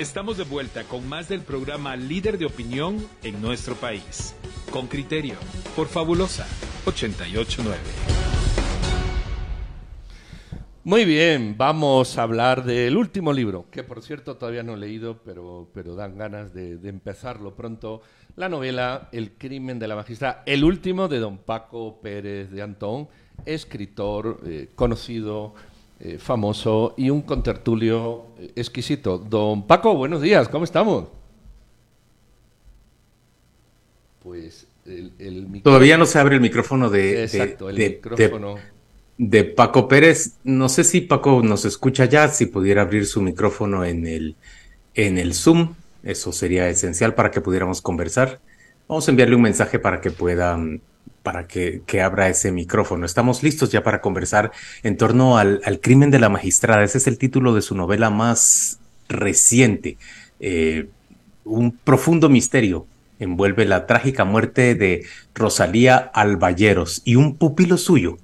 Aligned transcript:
Estamos 0.00 0.38
de 0.38 0.44
vuelta 0.44 0.84
con 0.84 1.06
más 1.10 1.28
del 1.28 1.42
programa 1.42 1.94
Líder 1.94 2.38
de 2.38 2.46
Opinión 2.46 3.06
en 3.22 3.42
nuestro 3.42 3.74
país. 3.74 4.34
Con 4.70 4.86
criterio, 4.86 5.34
por 5.76 5.88
Fabulosa 5.88 6.46
889. 6.86 7.76
Muy 10.84 11.04
bien, 11.04 11.54
vamos 11.58 12.16
a 12.16 12.22
hablar 12.22 12.64
del 12.64 12.96
último 12.96 13.34
libro, 13.34 13.66
que 13.70 13.82
por 13.82 14.02
cierto 14.02 14.38
todavía 14.38 14.62
no 14.62 14.72
he 14.72 14.78
leído, 14.78 15.18
pero, 15.22 15.68
pero 15.74 15.94
dan 15.94 16.16
ganas 16.16 16.54
de, 16.54 16.78
empezarlo 16.88 17.54
pronto. 17.54 18.00
La 18.36 18.48
novela 18.48 19.10
El 19.12 19.32
crimen 19.32 19.78
de 19.78 19.86
la 19.86 19.96
magistrada, 19.96 20.42
el 20.46 20.64
último 20.64 21.08
de 21.08 21.18
don 21.18 21.36
Paco 21.36 22.00
Pérez 22.00 22.50
de 22.50 22.62
Antón, 22.62 23.08
escritor 23.44 24.40
eh, 24.46 24.70
conocido, 24.74 25.54
eh, 26.02 26.18
famoso 26.18 26.94
y 26.96 27.10
un 27.10 27.20
contertulio 27.20 28.26
eh, 28.38 28.52
exquisito. 28.56 29.18
Don 29.18 29.66
Paco, 29.66 29.94
buenos 29.94 30.22
días, 30.22 30.48
¿cómo 30.48 30.64
estamos? 30.64 31.08
Pues 34.22 34.66
el, 34.86 35.60
Todavía 35.62 35.98
no 35.98 36.06
se 36.06 36.18
abre 36.18 36.36
el 36.36 36.40
micrófono 36.40 36.88
de... 36.88 37.24
Exacto, 37.24 37.68
el 37.68 37.76
micrófono... 37.76 38.56
De, 39.18 39.44
Paco 39.44 39.88
Pérez. 39.88 40.38
No 40.42 40.70
sé 40.70 40.84
si 40.84 41.02
Paco 41.02 41.42
nos 41.42 41.66
escucha 41.66 42.06
ya, 42.06 42.28
si 42.28 42.46
pudiera 42.46 42.80
abrir 42.80 43.04
su 43.04 43.20
micrófono 43.20 43.84
en 43.84 44.06
el, 44.06 44.36
en 44.94 45.18
el 45.18 45.34
Zoom. 45.34 45.74
Eso 46.02 46.32
sería 46.32 46.70
esencial 46.70 47.14
para 47.14 47.30
que 47.30 47.42
pudiéramos 47.42 47.82
conversar. 47.82 48.40
Vamos 48.88 49.06
a 49.06 49.10
enviarle 49.10 49.36
un 49.36 49.42
mensaje 49.42 49.78
para 49.78 50.00
que 50.00 50.10
pueda 50.10 50.58
para 51.22 51.46
que, 51.46 51.82
abra 52.02 52.28
ese 52.28 52.50
micrófono. 52.52 53.04
Estamos 53.04 53.42
listos 53.42 53.70
ya 53.70 53.82
para 53.82 54.00
conversar 54.00 54.52
en 54.82 54.96
torno 54.96 55.38
al, 55.38 55.60
crimen 55.82 56.10
de 56.10 56.18
la 56.18 56.28
magistrada. 56.28 56.82
Ese 56.82 56.98
es 56.98 57.06
el 57.06 57.18
título 57.18 57.54
de 57.54 57.62
su 57.62 57.74
novela 57.74 58.10
más 58.10 58.78
reciente. 59.08 59.98
Eh, 60.40 60.88
un 61.44 61.72
profundo 61.72 62.28
misterio 62.28 62.86
envuelve 63.18 63.66
la 63.66 63.86
trágica 63.86 64.24
muerte 64.24 64.74
de 64.74 65.04
Rosalía 65.34 65.96
Alballeros 65.96 67.02
y 67.04 67.16
un 67.16 67.36
pupilo 67.36 67.76
suyo, 67.76 68.16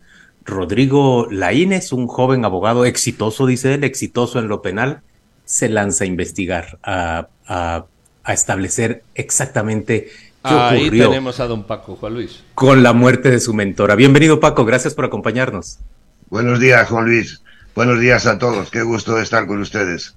Rodrigo 0.45 1.27
Laínez, 1.31 1.93
un 1.93 2.07
joven 2.07 2.45
abogado 2.45 2.85
exitoso, 2.87 3.47
dice 3.47 3.75
él, 3.75 3.85
exitoso 3.85 4.39
en 4.39 4.49
lo 4.49 4.63
penal, 4.63 5.03
se 5.45 5.69
lanza 5.69 6.05
a 6.05 6.07
investigar, 6.07 6.79
a, 6.83 7.29
a 7.47 8.33
establecer 8.33 9.03
exactamente 9.15 10.09
Ahí 10.47 10.91
tenemos 10.91 11.41
a 11.41 11.47
don 11.47 11.65
Paco, 11.65 11.97
Juan 11.97 12.15
Luis. 12.15 12.45
Con 12.55 12.83
la 12.83 12.93
muerte 12.93 13.31
de 13.31 13.41
su 13.41 13.53
mentora. 13.53 13.97
Bienvenido 13.97 14.39
Paco, 14.39 14.65
gracias 14.65 14.95
por 14.95 15.05
acompañarnos. 15.05 15.81
Buenos 16.31 16.61
días, 16.61 16.89
Juan 16.89 17.07
Luis. 17.07 17.43
Buenos 17.75 18.01
días 18.01 18.27
a 18.27 18.39
todos. 18.39 18.71
Qué 18.71 18.83
gusto 18.83 19.19
estar 19.21 19.47
con 19.47 19.61
ustedes. 19.61 20.15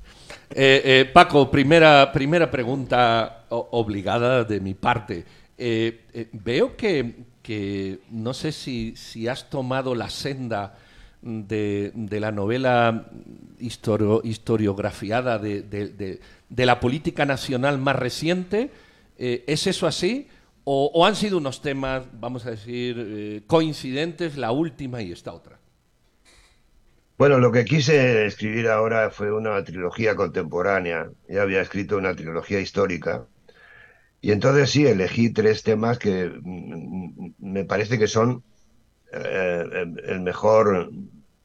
Eh, 0.52 0.82
eh, 0.86 1.10
Paco, 1.12 1.50
primera, 1.50 2.12
primera 2.12 2.52
pregunta 2.52 3.46
obligada 3.50 4.44
de 4.44 4.60
mi 4.60 4.76
parte. 4.76 5.26
Eh, 5.58 6.30
veo 6.32 6.78
que, 6.78 7.16
que, 7.42 8.00
no 8.12 8.34
sé 8.34 8.52
si, 8.52 8.96
si, 8.96 9.28
has 9.28 9.50
tomado 9.50 9.96
la 9.96 10.10
senda 10.10 10.78
de, 11.22 11.92
de 11.96 12.20
la 12.20 12.32
novela 12.32 13.08
historiografiada 13.60 15.38
de, 15.40 15.64
de, 15.64 16.20
de 16.50 16.66
la 16.66 16.80
política 16.80 17.26
nacional 17.26 17.78
más 17.78 17.96
reciente 17.96 18.70
eh, 19.20 19.44
¿Es 19.48 19.68
eso 19.68 19.86
así? 19.86 20.30
O, 20.64 21.06
han 21.06 21.16
sido 21.16 21.38
unos 21.40 21.62
temas, 21.62 22.06
vamos 22.14 22.46
a 22.46 22.52
decir, 22.52 22.96
eh, 22.98 23.42
coincidentes, 23.48 24.38
la 24.38 24.52
última 24.52 25.02
y 25.02 25.12
esta 25.12 25.34
otra? 25.34 25.60
Bueno, 27.18 27.40
lo 27.40 27.52
que 27.52 27.66
quise 27.66 28.26
escribir 28.26 28.70
ahora 28.70 29.10
fue 29.10 29.34
una 29.34 29.62
trilogía 29.64 30.16
contemporánea. 30.16 31.10
Ya 31.28 31.42
había 31.42 31.62
escrito 31.62 31.98
una 31.98 32.16
trilogía 32.16 32.60
histórica. 32.62 33.26
Y 34.22 34.32
entonces 34.32 34.70
sí, 34.70 34.86
elegí 34.86 35.32
tres 35.32 35.64
temas 35.64 35.98
que 36.00 36.32
mm, 36.42 37.34
me 37.40 37.66
parece 37.66 37.98
que 38.00 38.08
son 38.08 38.44
eh, 39.12 39.86
el 40.06 40.22
mejor 40.22 40.92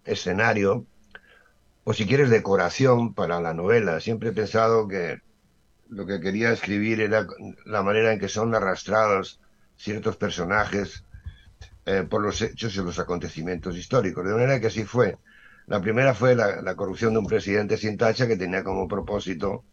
escenario, 0.05 0.87
o 1.85 1.93
si 1.93 2.07
quieres, 2.07 2.31
decoración 2.31 3.15
para 3.15 3.41
la 3.41 3.55
novela. 3.55 4.01
Siempre 4.01 4.31
he 4.31 4.33
pensado 4.33 4.87
que 4.87 5.21
lo 5.89 6.07
que 6.07 6.21
quería 6.21 6.53
escribir 6.53 7.01
era 7.01 7.27
la 7.67 7.83
manera 7.83 8.13
en 8.13 8.19
que 8.19 8.29
son 8.29 8.55
arrastrados 8.55 9.41
ciertos 9.77 10.17
personajes 10.17 11.05
eh, 11.87 12.05
por 12.09 12.23
los 12.23 12.41
hechos 12.41 12.75
y 12.77 12.79
los 12.79 12.99
acontecimientos 12.99 13.77
históricos. 13.77 14.25
De 14.25 14.33
manera 14.33 14.61
que 14.61 14.69
así 14.69 14.85
fue. 14.85 15.19
La 15.67 15.81
primera 15.81 16.15
fue 16.15 16.35
la, 16.35 16.75
corrupción 16.77 17.15
de 17.15 17.21
un 17.21 17.27
presidente 17.27 17.77
sin 17.77 17.97
tacha 17.97 18.27
que 18.27 18.37
tenía 18.37 18.63
como 18.63 18.87
propósito 18.87 19.65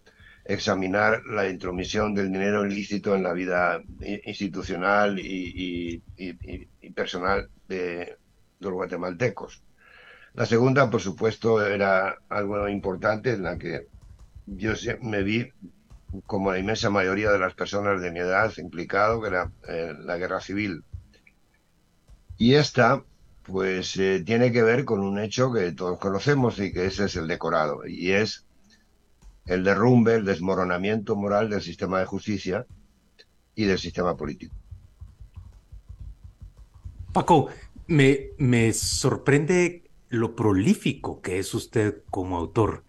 examinar 0.45 1.21
la 1.25 1.49
intromisión 1.49 2.13
del 2.15 2.31
dinero 2.31 2.65
ilícito 2.65 3.15
en 3.15 3.23
la 3.23 3.33
vida 3.33 3.81
institucional 4.25 5.19
y, 5.19 6.01
personal 6.95 7.49
de, 7.67 8.17
los 8.59 8.73
guatemaltecos. 8.73 9.63
La 10.33 10.45
segunda, 10.45 10.89
por 10.89 11.01
supuesto, 11.01 11.65
era 11.65 12.17
algo 12.29 12.69
importante 12.69 13.31
en 13.31 13.43
la 13.43 13.57
que 13.57 13.87
yo 14.45 14.73
me 15.01 15.23
vi 15.23 15.51
como 16.25 16.51
la 16.51 16.59
inmensa 16.59 16.89
mayoría 16.89 17.31
de 17.31 17.39
las 17.39 17.53
personas 17.53 18.01
de 18.01 18.11
mi 18.11 18.19
edad 18.19 18.51
implicado, 18.57 19.21
que 19.21 19.27
era 19.27 19.51
eh, 19.67 19.93
la 19.99 20.17
guerra 20.17 20.41
civil. 20.41 20.83
Y 22.37 22.55
esta, 22.55 23.03
pues, 23.43 23.97
eh, 23.97 24.23
tiene 24.25 24.51
que 24.51 24.63
ver 24.63 24.85
con 24.85 24.99
un 24.99 25.19
hecho 25.19 25.51
que 25.53 25.71
todos 25.71 25.99
conocemos 25.99 26.59
y 26.59 26.73
que 26.73 26.85
ese 26.85 27.05
es 27.05 27.15
el 27.15 27.27
decorado, 27.27 27.85
y 27.87 28.11
es 28.11 28.45
el 29.45 29.63
derrumbe, 29.63 30.15
el 30.15 30.25
desmoronamiento 30.25 31.15
moral 31.15 31.49
del 31.49 31.61
sistema 31.61 31.99
de 31.99 32.05
justicia 32.05 32.65
y 33.55 33.65
del 33.65 33.79
sistema 33.79 34.15
político. 34.15 34.55
Paco, 37.13 37.49
me, 37.87 38.29
me 38.37 38.71
sorprende 38.73 39.89
lo 40.09 40.35
prolífico 40.35 41.21
que 41.21 41.39
es 41.39 41.53
usted 41.53 42.03
como 42.09 42.37
autor. 42.37 42.83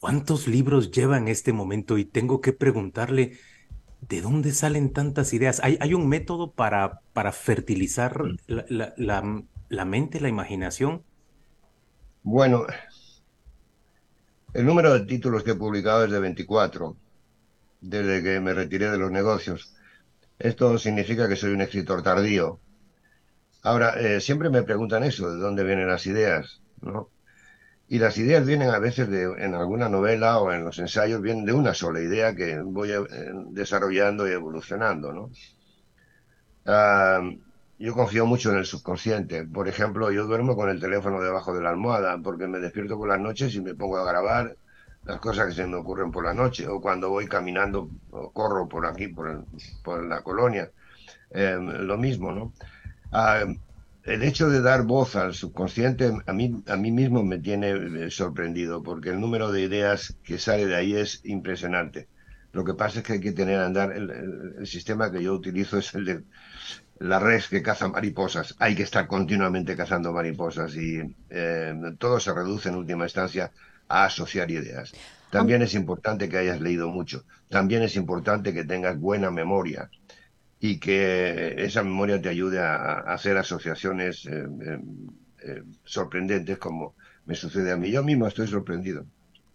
¿Cuántos 0.00 0.46
libros 0.46 0.90
lleva 0.92 1.18
en 1.18 1.28
este 1.28 1.52
momento? 1.52 1.98
Y 1.98 2.04
tengo 2.04 2.40
que 2.40 2.52
preguntarle, 2.52 3.38
¿de 4.00 4.20
dónde 4.20 4.52
salen 4.52 4.92
tantas 4.92 5.32
ideas? 5.32 5.60
¿Hay, 5.62 5.94
un 5.94 6.08
método 6.08 6.52
para, 6.52 7.00
para 7.12 7.32
fertilizar 7.32 8.22
mm. 8.22 8.36
la, 8.96 9.84
mente, 9.84 10.20
la 10.20 10.28
imaginación? 10.28 11.02
Bueno, 12.22 12.66
el 14.54 14.66
número 14.66 14.94
de 14.94 15.06
títulos 15.06 15.42
que 15.42 15.52
he 15.52 15.56
publicado 15.56 16.04
es 16.04 16.12
de 16.12 16.20
24, 16.20 16.96
desde 17.80 18.22
que 18.22 18.40
me 18.40 18.54
retiré 18.54 18.90
de 18.90 18.98
los 18.98 19.10
negocios. 19.10 19.74
Esto 20.38 20.78
significa 20.78 21.28
que 21.28 21.34
soy 21.34 21.52
un 21.52 21.60
escritor 21.60 22.04
tardío. 22.04 22.60
Ahora, 23.62 23.98
eh, 23.98 24.20
siempre 24.20 24.48
me 24.48 24.62
preguntan 24.62 25.02
eso, 25.02 25.28
de 25.28 25.40
dónde 25.40 25.64
vienen 25.64 25.88
las 25.88 26.06
ideas, 26.06 26.60
¿no? 26.80 27.10
Y 27.88 27.98
las 27.98 28.18
ideas 28.18 28.46
vienen 28.46 28.70
a 28.70 28.78
veces 28.78 29.08
de, 29.08 29.24
en 29.38 29.54
alguna 29.54 29.88
novela 29.88 30.38
o 30.40 30.52
en 30.52 30.64
los 30.64 30.78
ensayos, 30.78 31.22
vienen 31.22 31.46
de 31.46 31.54
una 31.54 31.74
sola 31.74 32.00
idea 32.00 32.34
que 32.34 32.60
voy 32.60 32.92
eh, 32.92 33.06
desarrollando 33.50 34.28
y 34.28 34.32
evolucionando, 34.32 35.12
¿no? 35.12 35.30
Ah, 36.66 37.20
yo 37.78 37.94
confío 37.94 38.26
mucho 38.26 38.50
en 38.50 38.58
el 38.58 38.66
subconsciente. 38.66 39.44
Por 39.46 39.68
ejemplo, 39.68 40.10
yo 40.10 40.26
duermo 40.26 40.56
con 40.56 40.68
el 40.68 40.80
teléfono 40.80 41.20
debajo 41.22 41.54
de 41.54 41.62
la 41.62 41.70
almohada 41.70 42.18
porque 42.22 42.46
me 42.46 42.58
despierto 42.58 42.96
por 42.98 43.08
las 43.08 43.20
noches 43.20 43.54
y 43.54 43.60
me 43.60 43.74
pongo 43.74 43.98
a 43.98 44.04
grabar 44.10 44.56
las 45.04 45.20
cosas 45.20 45.46
que 45.46 45.52
se 45.54 45.66
me 45.66 45.76
ocurren 45.76 46.10
por 46.10 46.24
la 46.24 46.34
noche 46.34 46.66
o 46.68 46.80
cuando 46.80 47.08
voy 47.10 47.26
caminando 47.26 47.88
o 48.10 48.32
corro 48.32 48.68
por 48.68 48.86
aquí, 48.86 49.08
por, 49.08 49.44
por 49.82 50.04
la 50.06 50.22
colonia. 50.22 50.70
Eh, 51.30 51.58
lo 51.60 51.96
mismo, 51.98 52.32
¿no? 52.32 52.52
Ah, 53.12 53.44
el 54.08 54.22
hecho 54.22 54.48
de 54.48 54.62
dar 54.62 54.84
voz 54.84 55.16
al 55.16 55.34
subconsciente 55.34 56.10
a 56.26 56.32
mí, 56.32 56.62
a 56.66 56.76
mí 56.76 56.90
mismo 56.90 57.22
me 57.22 57.38
tiene 57.38 57.72
eh, 58.06 58.10
sorprendido, 58.10 58.82
porque 58.82 59.10
el 59.10 59.20
número 59.20 59.52
de 59.52 59.60
ideas 59.60 60.16
que 60.24 60.38
sale 60.38 60.66
de 60.66 60.76
ahí 60.76 60.96
es 60.96 61.20
impresionante. 61.24 62.08
Lo 62.52 62.64
que 62.64 62.72
pasa 62.72 63.00
es 63.00 63.04
que 63.04 63.12
hay 63.14 63.20
que 63.20 63.32
tener 63.32 63.60
andar, 63.60 63.92
el, 63.92 64.66
sistema 64.66 65.12
que 65.12 65.22
yo 65.22 65.34
utilizo 65.34 65.76
es 65.76 65.94
el 65.94 66.04
de 66.06 66.24
la 66.98 67.18
red 67.18 67.42
que 67.42 67.62
caza 67.62 67.88
mariposas. 67.88 68.56
Hay 68.58 68.74
que 68.74 68.82
estar 68.82 69.06
continuamente 69.06 69.76
cazando 69.76 70.12
mariposas 70.12 70.74
y 70.74 71.00
eh, 71.28 71.74
todo 71.98 72.18
se 72.18 72.32
reduce 72.32 72.70
en 72.70 72.76
última 72.76 73.04
instancia 73.04 73.52
a 73.88 74.06
asociar 74.06 74.50
ideas. 74.50 74.92
También 75.30 75.60
es 75.60 75.74
importante 75.74 76.30
que 76.30 76.38
hayas 76.38 76.62
leído 76.62 76.88
mucho. 76.88 77.24
También 77.50 77.82
es 77.82 77.94
importante 77.96 78.54
que 78.54 78.64
tengas 78.64 78.98
buena 78.98 79.30
memoria 79.30 79.90
y 80.60 80.78
que 80.78 81.54
esa 81.58 81.82
memoria 81.82 82.20
te 82.20 82.28
ayude 82.28 82.60
a, 82.60 83.00
hacer 83.00 83.36
asociaciones 83.36 84.26
eh, 84.26 84.46
eh, 84.60 84.78
eh, 85.42 85.62
sorprendentes 85.84 86.58
como 86.58 86.94
me 87.24 87.34
sucede 87.34 87.70
a 87.70 87.76
mí. 87.76 87.90
Yo 87.90 88.02
mismo 88.02 88.26
estoy 88.26 88.48
sorprendido. 88.48 89.04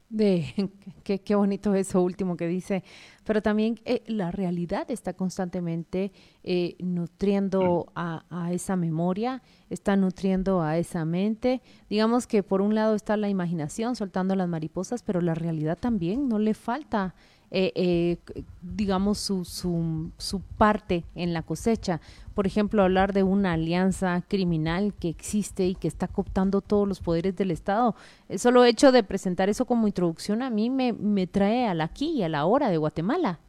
De, 0.09 0.45
qué, 1.03 1.21
qué, 1.21 1.35
bonito 1.35 1.73
eso 1.73 2.01
último 2.01 2.37
que 2.37 2.47
dice, 2.47 2.83
pero 3.25 3.41
también 3.41 3.79
eh, 3.83 4.03
la 4.05 4.31
realidad 4.31 4.89
está 4.91 5.13
constantemente 5.13 6.11
eh, 6.43 6.75
nutriendo 6.79 7.91
a, 7.95 8.23
a, 8.29 8.53
esa 8.53 8.75
memoria, 8.75 9.41
está 9.69 9.95
nutriendo 9.95 10.61
a 10.61 10.77
esa 10.77 11.03
mente. 11.03 11.61
Digamos 11.89 12.27
que 12.27 12.43
por 12.43 12.61
un 12.61 12.75
lado 12.75 12.95
está 12.95 13.17
la 13.17 13.27
imaginación 13.27 13.95
soltando 13.95 14.35
las 14.35 14.47
mariposas, 14.47 15.03
pero 15.03 15.19
la 15.19 15.35
realidad 15.35 15.77
también 15.77 16.29
no 16.29 16.37
le 16.37 16.53
falta 16.53 17.15
eh, 17.55 17.71
eh, 17.75 18.17
digamos, 18.63 19.19
su, 19.19 19.45
su, 19.45 20.41
parte 20.57 21.05
en 21.13 21.33
la 21.33 21.43
cosecha. 21.43 22.01
Por 22.33 22.47
ejemplo, 22.47 22.81
hablar 22.81 23.13
de 23.13 23.21
una 23.21 23.53
alianza 23.53 24.23
criminal 24.27 24.95
que 24.99 25.07
existe 25.07 25.67
y 25.67 25.75
que 25.75 25.87
está 25.87 26.07
cooptando 26.07 26.61
todos 26.61 26.87
los 26.87 26.99
poderes 26.99 27.35
del 27.35 27.51
Estado. 27.51 27.95
El 28.27 28.39
solo 28.39 28.65
hecho 28.65 28.91
de 28.91 29.03
presentar 29.03 29.49
eso 29.49 29.65
como 29.65 29.85
introducción 29.85 30.41
a 30.41 30.49
mí 30.49 30.71
me, 30.71 30.93
me 30.93 31.27
trae 31.27 31.67
al 31.67 31.81
aquí 31.81 32.13
y 32.13 32.23
a 32.23 32.29
la 32.29 32.45
hora 32.45 32.69
de 32.69 32.77
Guatemala. 32.77 33.39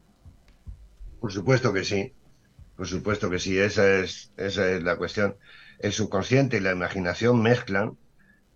Por 1.19 1.31
supuesto 1.31 1.73
que 1.73 1.83
sí, 1.83 2.13
por 2.75 2.85
supuesto 2.85 3.27
que 3.31 3.39
sí, 3.39 3.57
esa 3.57 4.01
es, 4.01 4.31
esa 4.37 4.69
es 4.69 4.83
la 4.83 4.97
cuestión. 4.97 5.35
El 5.79 5.93
subconsciente 5.93 6.57
y 6.57 6.59
la 6.59 6.73
imaginación 6.73 7.41
mezclan 7.41 7.97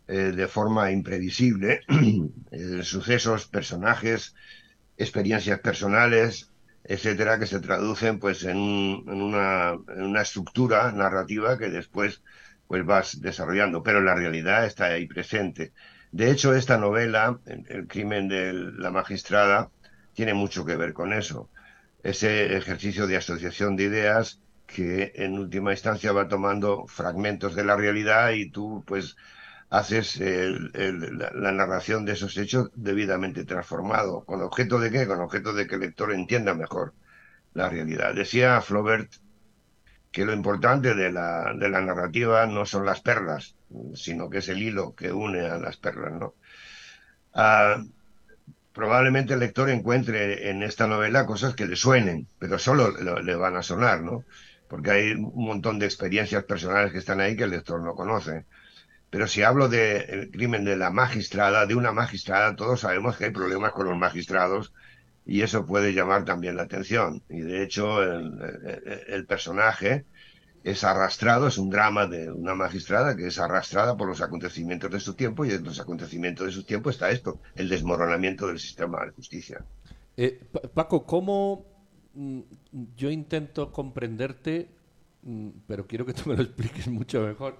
eh, 0.07 0.31
de 0.31 0.47
forma 0.47 0.91
imprevisible 0.91 1.81
sucesos, 2.83 3.47
personajes, 3.47 4.35
experiencias 4.99 5.59
personales, 5.61 6.51
etcétera, 6.83 7.39
que 7.39 7.47
se 7.47 7.59
traducen 7.59 8.19
pues 8.19 8.43
en, 8.43 8.57
en, 9.07 9.21
una, 9.21 10.21
estructura 10.21 10.91
narrativa 10.91 11.57
que 11.57 11.69
después 11.69 12.21
pues 12.67 12.85
vas 12.85 13.21
desarrollando, 13.21 13.81
pero 13.81 14.01
la 14.01 14.13
realidad 14.13 14.65
está 14.65 14.85
ahí 14.85 15.07
presente. 15.07 15.73
De 16.11 16.29
hecho, 16.29 16.53
esta 16.53 16.77
novela, 16.77 17.39
El 17.45 17.87
crimen 17.87 18.27
de 18.27 18.53
la 18.53 18.91
magistrada, 18.91 19.71
tiene 20.13 20.33
mucho 20.33 20.65
que 20.65 20.75
ver 20.75 20.93
con 20.93 21.13
eso. 21.13 21.49
Ese 22.03 22.57
ejercicio 22.57 23.07
de 23.07 23.17
asociación 23.17 23.75
de 23.75 23.83
ideas 23.85 24.41
que 24.67 25.13
en 25.15 25.39
última 25.39 25.71
instancia 25.71 26.11
va 26.11 26.27
tomando 26.27 26.85
fragmentos 26.87 27.55
de 27.55 27.63
la 27.63 27.75
realidad 27.75 28.31
y 28.31 28.51
tú 28.51 28.83
pues 28.85 29.15
haces 29.69 30.19
el, 30.19 30.71
la, 30.73 31.51
narración 31.51 32.05
de 32.05 32.13
esos 32.13 32.37
hechos 32.37 32.71
debidamente 32.75 33.45
transformado. 33.45 34.23
¿Con 34.25 34.41
objeto 34.41 34.79
de 34.79 34.91
qué? 34.91 35.07
Con 35.07 35.19
objeto 35.21 35.53
de 35.53 35.67
que 35.67 35.75
el 35.75 35.81
lector 35.81 36.11
entienda 36.11 36.53
mejor 36.53 36.93
la 37.53 37.69
realidad. 37.69 38.15
Decía 38.15 38.61
Flaubert 38.61 39.11
que 40.11 40.25
lo 40.25 40.33
importante 40.33 40.95
de 40.95 41.11
la, 41.11 41.53
de 41.53 41.69
la 41.69 41.81
narrativa 41.81 42.47
no 42.47 42.65
son 42.65 42.85
las 42.85 43.01
perlas, 43.01 43.55
sino 43.93 44.29
que 44.29 44.39
es 44.39 44.49
el 44.49 44.61
hilo 44.61 44.95
que 44.95 45.11
une 45.11 45.41
a 45.41 45.57
las 45.57 45.77
perlas, 45.77 46.13
¿no? 46.13 46.33
Ah, 47.33 47.83
probablemente 48.73 49.33
el 49.33 49.39
lector 49.39 49.69
encuentre 49.69 50.49
en 50.49 50.63
esta 50.63 50.87
novela 50.87 51.27
cosas 51.27 51.53
que 51.53 51.67
le 51.67 51.75
suenen, 51.75 52.27
pero 52.39 52.57
solo 52.57 52.91
le, 52.91 53.23
le 53.23 53.35
van 53.35 53.55
a 53.55 53.61
sonar, 53.61 54.01
¿no? 54.01 54.25
Porque 54.67 54.91
hay 54.91 55.11
un 55.11 55.45
montón 55.45 55.77
de 55.77 55.85
experiencias 55.85 56.43
personales 56.43 56.91
que 56.91 56.99
están 56.99 57.19
ahí 57.19 57.35
que 57.35 57.43
el 57.43 57.51
lector 57.51 57.81
no 57.83 57.93
conoce. 57.93 58.45
Pero 59.09 59.27
si 59.27 59.41
hablo 59.41 59.69
del 59.69 60.29
crimen 60.31 60.63
de 60.65 60.77
la 60.77 60.91
magistrada, 60.91 61.65
de 61.65 61.75
una 61.75 61.91
magistrada, 61.91 62.55
todos 62.55 62.81
sabemos 62.81 63.17
que 63.17 63.25
hay 63.25 63.31
problemas 63.31 63.71
con 63.71 63.87
los 63.87 63.97
magistrados 63.97 64.71
y 65.25 65.41
eso 65.41 65.65
puede 65.65 65.93
llamar 65.93 66.25
también 66.25 66.55
la 66.55 66.63
atención. 66.63 67.21
Y 67.29 67.41
de 67.41 67.63
hecho, 67.63 68.01
el, 68.03 69.25
personaje 69.27 70.05
es 70.63 70.83
arrastrado, 70.83 71.47
es 71.47 71.57
un 71.57 71.69
drama 71.69 72.07
de 72.07 72.31
una 72.31 72.53
magistrada 72.55 73.15
que 73.15 73.27
es 73.27 73.39
arrastrada 73.39 73.95
por 73.95 74.07
los 74.07 74.21
acontecimientos 74.21 74.91
de 74.91 74.99
su 74.99 75.13
tiempo 75.13 75.45
y 75.45 75.51
en 75.51 75.63
los 75.63 75.79
acontecimientos 75.79 76.47
de 76.47 76.51
su 76.51 76.63
tiempo 76.63 76.89
está 76.89 77.11
esto, 77.11 77.39
el 77.55 77.69
desmoronamiento 77.69 78.47
del 78.47 78.59
sistema 78.59 79.05
de 79.05 79.11
justicia. 79.11 79.63
Eh, 80.17 80.39
Paco, 80.73 81.05
¿cómo 81.05 81.65
mm, 82.13 82.41
yo 82.95 83.09
intento 83.09 83.71
comprenderte, 83.71 84.69
mm, 85.21 85.49
pero 85.67 85.87
quiero 85.87 86.05
que 86.05 86.13
tú 86.13 86.29
me 86.29 86.35
lo 86.35 86.41
expliques 86.43 86.87
mucho 86.87 87.21
mejor? 87.21 87.59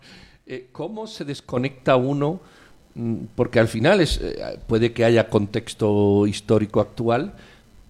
Eh, 0.50 0.70
¿cómo 0.72 1.06
se 1.06 1.26
desconecta 1.26 1.96
uno? 1.96 2.40
Mm, 2.96 3.26
porque 3.36 3.60
al 3.60 3.68
final 3.68 4.02
es, 4.02 4.20
eh, 4.20 4.60
puede 4.66 4.94
que 4.94 5.06
haya 5.06 5.30
contexto 5.30 6.26
histórico 6.26 6.82
actual, 6.82 7.34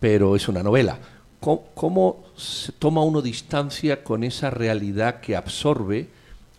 pero 0.01 0.35
es 0.35 0.49
una 0.49 0.61
novela. 0.61 0.99
¿Cómo, 1.39 1.67
¿Cómo, 1.73 2.25
se 2.35 2.73
toma 2.73 3.01
uno 3.01 3.21
distancia 3.21 4.03
con 4.03 4.25
esa 4.25 4.49
realidad 4.49 5.21
que 5.21 5.37
absorbe, 5.37 6.09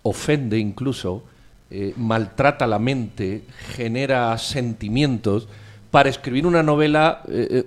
ofende 0.02 0.58
incluso, 0.58 1.23
eh, 1.70 1.93
maltrata 1.99 2.67
la 2.67 2.79
mente, 2.79 3.44
genera 3.76 4.37
sentimientos, 4.38 5.49
para 5.91 6.08
escribir 6.08 6.46
una 6.46 6.62
novela 6.62 7.23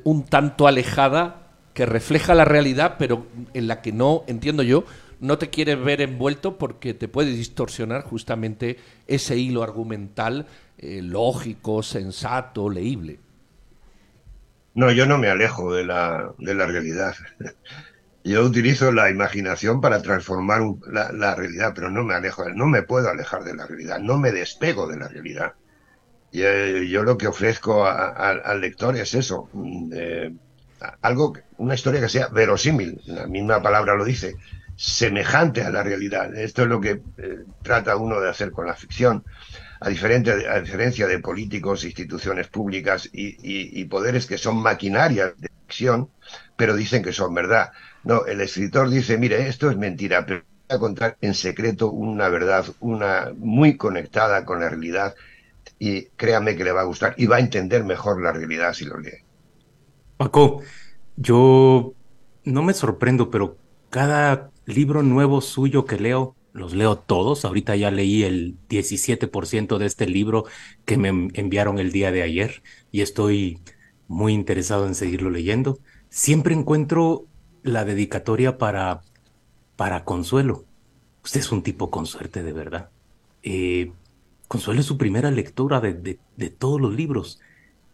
un 0.06 0.24
tanto 0.24 0.65
alejada 0.65 1.41
que 1.74 1.86
refleja 1.86 2.33
la 2.33 2.45
realidad, 2.45 2.95
pero 2.97 3.27
en 3.53 3.68
la 3.68 3.81
que 3.81 3.91
no, 3.91 4.24
entiendo 4.27 4.63
yo, 4.63 4.86
no 5.23 5.37
te 5.37 5.49
quieres 5.49 5.81
ver 5.81 6.01
envuelto 6.01 6.57
porque 6.57 6.93
te 6.93 7.07
puede 7.07 7.31
distorsionar 7.31 8.03
justamente 8.03 8.77
ese 9.07 9.37
hilo 9.37 9.63
argumental 9.63 10.47
eh, 10.77 11.01
lógico, 11.01 11.81
sensato, 11.81 12.69
leíble. 12.69 13.19
No, 14.73 14.91
yo 14.91 15.05
no 15.05 15.17
me 15.17 15.29
alejo 15.29 15.73
de 15.73 15.85
la, 15.85 16.33
de 16.37 16.53
la 16.53 16.65
realidad. 16.65 17.15
Yo 18.25 18.41
utilizo 18.45 18.93
la 18.93 19.09
imaginación 19.09 19.81
para 19.81 20.01
transformar 20.01 20.61
la, 20.87 21.35
realidad, 21.35 21.73
pero 21.75 21.89
no 21.89 22.05
me 22.05 22.13
alejo, 22.13 22.49
no 22.51 22.67
me 22.67 22.81
puedo 22.81 23.09
alejar 23.09 23.43
de 23.43 23.53
la 23.53 23.67
realidad, 23.67 23.99
no 23.99 24.17
me 24.17 24.31
despego 24.31 24.87
de 24.87 24.95
la 24.95 25.09
realidad. 25.09 25.55
Y, 26.31 26.43
eh, 26.43 26.87
yo 26.87 27.03
lo 27.03 27.17
que 27.17 27.27
ofrezco 27.27 27.85
a, 27.85 28.29
al 28.29 28.61
lector 28.61 28.95
es 28.95 29.13
eso, 29.13 29.49
eh, 29.93 30.33
algo, 31.01 31.33
una 31.57 31.75
historia 31.75 31.99
que 31.99 32.07
sea 32.07 32.29
verosímil, 32.29 33.01
la 33.07 33.27
misma 33.27 33.61
palabra 33.61 33.95
lo 33.95 34.05
dice, 34.05 34.37
semejante 34.75 35.63
a 35.63 35.69
la 35.69 35.83
realidad. 35.83 36.35
Esto 36.35 36.63
es 36.63 36.67
lo 36.67 36.81
que 36.81 37.01
eh, 37.17 37.39
trata 37.61 37.95
uno 37.95 38.19
de 38.19 38.29
hacer 38.29 38.51
con 38.51 38.65
la 38.65 38.75
ficción. 38.75 39.23
A, 39.79 39.89
diferente, 39.89 40.31
a 40.47 40.61
diferencia 40.61 41.07
de 41.07 41.19
políticos, 41.19 41.83
instituciones 41.83 42.47
públicas 42.47 43.09
y, 43.11 43.83
poderes 43.85 44.25
que 44.25 44.37
son 44.37 44.61
maquinarias 44.61 45.33
de 45.37 45.49
ficción, 45.67 46.09
pero 46.55 46.75
dicen 46.75 47.03
que 47.03 47.11
son 47.11 47.33
verdad. 47.33 47.71
No, 48.03 48.25
el 48.25 48.39
escritor 48.41 48.89
dice, 48.89 49.17
mire, 49.17 49.47
esto 49.47 49.69
es 49.69 49.77
mentira, 49.77 50.25
pero 50.25 50.43
voy 50.69 50.75
a 50.75 50.79
contar 50.79 51.17
en 51.19 51.33
secreto 51.33 51.91
una 51.91 52.29
verdad, 52.29 52.65
una 52.79 53.33
muy 53.35 53.75
conectada 53.75 54.45
con 54.45 54.61
la 54.61 54.69
realidad, 54.69 55.15
y 55.79 56.05
créame 56.15 56.55
que 56.55 56.63
le 56.63 56.71
va 56.71 56.81
a 56.81 56.85
gustar 56.85 57.13
y 57.17 57.25
va 57.25 57.37
a 57.37 57.39
entender 57.39 57.83
mejor 57.83 58.21
la 58.21 58.31
realidad 58.31 58.73
si 58.73 58.85
lo 58.85 58.97
lee. 58.97 59.23
Paco, 60.15 60.61
yo 61.17 61.93
no 62.45 62.63
me 62.63 62.73
sorprendo, 62.73 63.29
pero 63.29 63.57
cada 63.89 64.49
libro 64.65 65.04
nuevo 65.04 65.42
suyo 65.42 65.86
que 65.86 65.98
leo, 66.00 66.38
los 66.51 66.74
leo 66.74 66.98
todos. 67.00 67.45
Ahorita 67.45 67.75
ya 67.75 67.92
leí 67.92 68.24
el 68.24 68.57
17% 68.69 69.77
de 69.77 69.86
este 69.88 70.07
libro 70.07 70.45
que 70.86 70.98
me 70.98 71.10
enviaron 71.10 71.80
el 71.80 71.92
día 71.92 72.12
de 72.12 72.24
ayer 72.24 72.63
y 72.92 73.01
estoy 73.01 73.62
muy 74.07 74.33
interesado 74.33 74.88
en 74.88 74.95
seguirlo 74.95 75.30
leyendo. 75.30 75.80
Siempre 76.10 76.53
encuentro 76.55 77.27
la 77.63 77.86
dedicatoria 77.86 78.58
para, 78.58 79.01
para 79.75 80.05
Consuelo. 80.05 80.67
Usted 81.24 81.39
es 81.41 81.51
un 81.51 81.63
tipo 81.63 81.89
con 81.91 82.05
suerte, 82.05 82.43
de 82.43 82.53
verdad. 82.53 82.91
Eh, 83.43 83.93
Consuelo 84.48 84.82
es 84.82 84.86
su 84.88 84.98
primera 84.98 85.32
lectura 85.32 85.79
de, 85.82 85.93
de, 85.93 86.20
de 86.36 86.50
todos 86.50 86.79
los 86.82 86.93
libros. 86.96 87.39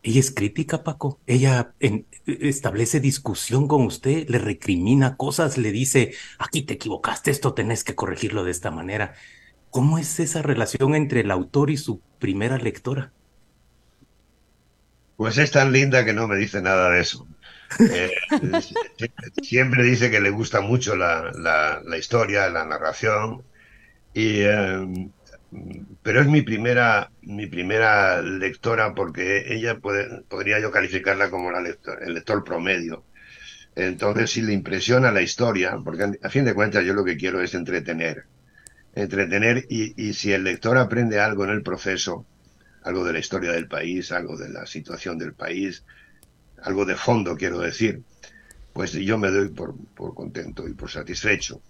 Ella 0.02 0.20
es 0.20 0.32
crítica, 0.32 0.84
Paco. 0.84 1.20
Ella 1.28 1.74
en, 1.80 2.06
establece 2.26 3.00
discusión 3.00 3.68
con 3.68 3.84
usted, 3.84 4.28
le 4.30 4.40
recrimina 4.40 5.18
cosas, 5.18 5.58
le 5.58 5.72
dice, 5.72 6.14
aquí 6.38 6.62
te 6.62 6.76
equivocaste, 6.76 7.32
esto 7.32 7.54
tenés 7.54 7.84
que 7.84 7.96
corregirlo 7.96 8.44
de 8.44 8.52
esta 8.52 8.72
manera. 8.72 9.14
¿Cómo 9.70 9.98
es 9.98 10.20
esa 10.20 10.42
relación 10.42 10.96
entre 10.96 11.22
el 11.22 11.32
autor 11.32 11.70
y 11.70 11.78
su 11.78 12.02
primera 12.20 12.58
lectora? 12.58 13.12
Pues 15.18 15.38
es 15.38 15.52
tan 15.52 15.74
linda 15.74 16.06
que 16.06 16.14
no 16.14 16.28
me 16.28 16.38
dice 16.38 16.62
nada 16.62 16.90
de 16.92 17.02
eso. 17.02 17.28
Eh, 17.80 18.12
siempre 19.44 19.84
dice 19.84 20.10
que 20.10 20.20
le 20.20 20.32
gusta 20.32 20.60
mucho 20.60 20.96
la, 20.96 21.32
la, 21.38 21.80
la 21.86 21.98
historia, 22.00 22.50
la 22.50 22.66
narración, 22.66 23.44
y, 24.12 24.42
eh, 24.42 25.12
pero 26.04 26.22
es 26.22 26.28
mi 26.28 26.42
primera 26.42 27.12
mi 27.22 27.48
primera 27.48 28.22
lectora 28.22 28.94
porque 28.94 29.54
ella 29.54 29.80
puede, 29.80 30.22
podría 30.24 30.60
yo 30.60 30.72
calificarla 30.72 31.30
como 31.30 31.52
la 31.52 31.62
lector, 31.62 32.04
el 32.04 32.14
lector 32.14 32.44
promedio. 32.44 33.04
Entonces, 33.76 34.32
si 34.32 34.42
le 34.42 34.54
impresiona 34.54 35.12
la 35.12 35.22
historia, 35.22 35.78
porque 35.84 36.18
a 36.22 36.30
fin 36.30 36.46
de 36.46 36.54
cuentas 36.54 36.86
yo 36.86 36.94
lo 36.94 37.06
que 37.06 37.18
quiero 37.18 37.42
es 37.42 37.54
entretener, 37.54 38.26
entretener 38.96 39.66
y, 39.70 40.14
si 40.14 40.34
el 40.34 40.44
lector 40.44 40.78
aprende 40.78 41.20
algo 41.20 41.46
en 41.46 41.52
el 41.52 41.64
proceso, 41.64 42.26
algo 42.84 43.06
de 43.06 43.14
la 43.14 43.20
historia 43.20 43.52
del 43.52 43.68
país, 43.68 44.12
algo 44.12 44.38
de 44.38 44.50
la 44.50 44.66
situación 44.66 45.18
del 45.18 45.34
país, 45.34 45.86
algo 46.64 46.86
de 46.86 46.96
fondo 46.96 47.38
quiero 47.38 47.60
decir, 47.60 48.02
pues 48.74 48.92
yo 48.94 49.18
me 49.18 49.30
doy 49.30 49.50
por 49.50 49.76
contento 50.14 50.68
y 50.68 50.74
por 50.74 50.90
satisfecho. 50.90 51.62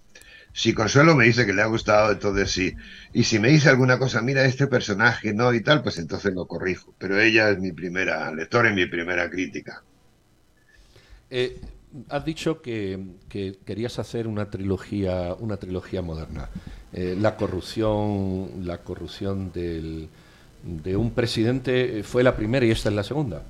Si 0.52 0.74
Consuelo 0.74 1.14
me 1.14 1.26
dice 1.26 1.46
que 1.46 1.52
le 1.52 1.62
ha 1.62 1.66
gustado, 1.66 2.12
entonces 2.12 2.50
sí. 2.50 2.74
Y 3.12 3.24
si 3.24 3.38
me 3.38 3.48
dice 3.48 3.68
alguna 3.68 3.98
cosa, 3.98 4.20
mira 4.20 4.44
este 4.44 4.66
personaje, 4.66 5.32
no 5.32 5.54
y 5.54 5.60
tal, 5.60 5.82
pues 5.82 5.98
entonces 5.98 6.34
lo 6.34 6.46
corrijo. 6.46 6.92
Pero 6.98 7.20
ella 7.20 7.50
es 7.50 7.58
mi 7.58 7.72
primera 7.72 8.32
lectora 8.32 8.70
y 8.70 8.74
mi 8.74 8.86
primera 8.86 9.30
crítica. 9.30 9.82
Eh, 11.30 11.60
has 12.08 12.24
dicho 12.24 12.60
que, 12.60 13.00
querías 13.28 13.98
hacer 13.98 14.26
una 14.26 14.50
trilogía, 14.50 15.34
una 15.38 15.56
trilogía 15.56 16.02
moderna. 16.02 16.48
Eh, 16.92 17.16
la 17.18 17.36
corrupción, 17.36 18.64
la 18.64 18.78
corrupción 18.78 19.52
del, 19.52 20.08
de 20.64 20.96
un 20.96 21.12
presidente 21.12 22.02
fue 22.02 22.24
la 22.24 22.34
primera 22.34 22.66
y 22.66 22.72
esta 22.72 22.88
es 22.88 22.94
la 22.96 23.04
segunda. 23.04 23.44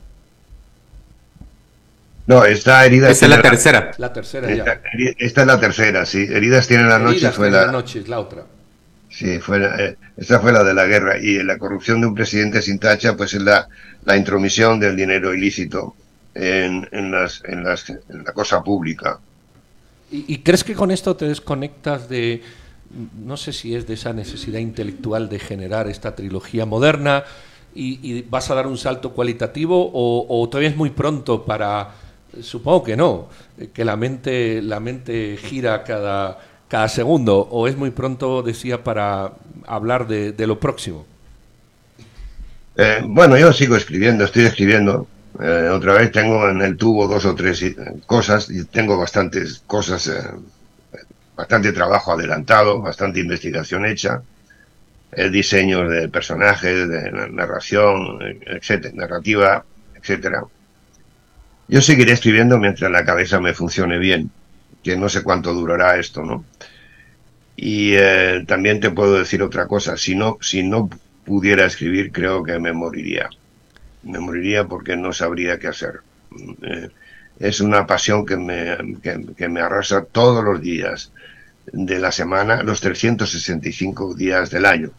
No, 2.30 2.44
esta 2.44 2.86
herida. 2.86 3.10
Esta 3.10 3.26
es 3.26 3.30
la 3.30 3.42
tercera. 3.42 3.90
La 3.98 4.12
tercera 4.12 4.48
esta, 4.48 4.80
esta, 5.18 5.40
es 5.40 5.46
la 5.48 5.58
tercera, 5.58 6.06
sí. 6.06 6.28
Heridas 6.30 6.68
tiene 6.68 6.84
la 6.84 7.00
noche. 7.00 7.28
fue 7.32 7.50
la, 7.50 7.72
noche, 7.72 8.04
la 8.06 8.20
otra. 8.20 8.44
Sí, 9.08 9.40
fue 9.40 9.58
eh, 9.58 9.96
esta 10.16 10.38
fue 10.38 10.52
la 10.52 10.62
de 10.62 10.72
la 10.72 10.86
guerra. 10.86 11.18
Y 11.18 11.42
la 11.42 11.58
corrupción 11.58 12.00
de 12.00 12.06
un 12.06 12.14
presidente 12.14 12.62
sin 12.62 12.78
tacha, 12.78 13.16
pues 13.16 13.34
es 13.34 13.42
la, 13.42 13.68
la 14.04 14.16
intromisión 14.16 14.78
del 14.78 14.94
dinero 14.94 15.34
ilícito 15.34 15.96
en, 16.32 16.88
en, 16.92 17.10
las, 17.10 17.42
en, 17.46 17.64
las, 17.64 17.90
en 17.90 18.22
la 18.24 18.32
cosa 18.32 18.62
pública. 18.62 19.18
¿Y, 20.12 20.38
crees 20.38 20.62
que 20.62 20.74
con 20.74 20.92
esto 20.92 21.16
te 21.16 21.26
desconectas 21.26 22.08
de, 22.08 22.42
no 23.24 23.36
sé 23.36 23.52
si 23.52 23.74
es 23.74 23.88
de 23.88 23.94
esa 23.94 24.12
necesidad 24.12 24.60
intelectual 24.60 25.28
de 25.28 25.40
generar 25.40 25.88
esta 25.88 26.14
trilogía 26.14 26.64
moderna 26.64 27.24
y, 27.74 28.22
vas 28.22 28.50
a 28.50 28.54
dar 28.54 28.68
un 28.68 28.78
salto 28.78 29.10
cualitativo 29.12 29.90
o, 29.92 30.26
o 30.28 30.48
todavía 30.48 30.68
es 30.68 30.76
muy 30.76 30.90
pronto 30.90 31.44
para 31.44 32.09
Supongo 32.42 32.84
que 32.84 32.96
no, 32.96 33.28
que 33.72 33.84
la 33.84 33.96
mente, 33.96 34.62
la 34.62 34.80
mente 34.80 35.36
gira 35.36 35.82
cada, 35.84 36.38
cada 36.70 36.88
segundo, 36.88 37.36
o 37.36 37.66
es 37.66 37.76
muy 37.76 37.90
pronto, 37.90 38.42
decía, 38.42 38.84
para 38.84 39.32
hablar 39.66 40.06
de, 40.06 40.46
lo 40.46 40.60
próximo. 40.60 41.04
Eh, 42.76 43.02
bueno, 43.04 43.36
yo 43.36 43.52
sigo 43.52 43.74
escribiendo, 43.76 44.24
estoy 44.24 44.44
escribiendo. 44.44 45.08
Eh, 45.42 45.68
otra 45.72 45.94
vez 45.94 46.12
tengo 46.12 46.48
en 46.48 46.62
el 46.62 46.76
tubo 46.76 47.08
dos 47.08 47.24
o 47.24 47.34
tres 47.34 47.62
eh, 47.62 47.74
cosas 48.06 48.48
y 48.50 48.64
tengo 48.66 48.96
bastantes 48.96 49.62
cosas, 49.66 50.10
bastante 51.36 51.72
trabajo 51.72 52.12
adelantado, 52.12 52.80
bastante 52.80 53.18
investigación 53.18 53.84
hecha, 53.86 54.22
el 55.10 55.32
diseño 55.32 55.88
de 55.88 56.08
personajes, 56.08 56.88
de 56.88 57.10
narración, 57.32 58.18
etcétera, 58.46 58.94
narrativa, 58.94 59.64
etcétera. 59.96 60.44
Yo 61.70 61.80
seguiré 61.80 62.12
escribiendo 62.14 62.58
mientras 62.58 62.90
la 62.90 63.04
cabeza 63.04 63.40
me 63.40 63.54
funcione 63.54 63.96
bien, 63.98 64.28
que 64.82 64.96
no 64.96 65.08
sé 65.08 65.22
cuánto 65.22 65.54
durará 65.54 66.00
esto, 66.00 66.24
¿no? 66.24 66.44
Y 67.54 67.92
eh, 67.94 68.44
también 68.44 68.80
te 68.80 68.90
puedo 68.90 69.16
decir 69.16 69.40
otra 69.40 69.68
cosa, 69.68 69.96
si 69.96 70.16
no, 70.16 70.36
si 70.40 70.64
no 70.64 70.90
pudiera 71.24 71.66
escribir, 71.66 72.10
creo 72.10 72.42
que 72.42 72.58
me 72.58 72.72
moriría. 72.72 73.30
Me 74.02 74.18
moriría 74.18 74.66
porque 74.66 74.96
no 74.96 75.12
sabría 75.12 75.60
qué 75.60 75.68
hacer. 75.68 76.00
Eh, 76.62 76.88
es 77.38 77.60
una 77.60 77.86
pasión 77.86 78.26
que 78.26 78.36
me, 78.36 78.76
que 79.36 79.48
me 79.48 79.60
arrasa 79.60 80.04
todos 80.04 80.42
los 80.42 80.60
días 80.60 81.12
de 81.72 82.00
la 82.00 82.10
semana, 82.10 82.64
los 82.64 82.80
365 82.80 84.16
días 84.16 84.50
del 84.50 84.66
año. 84.66 84.90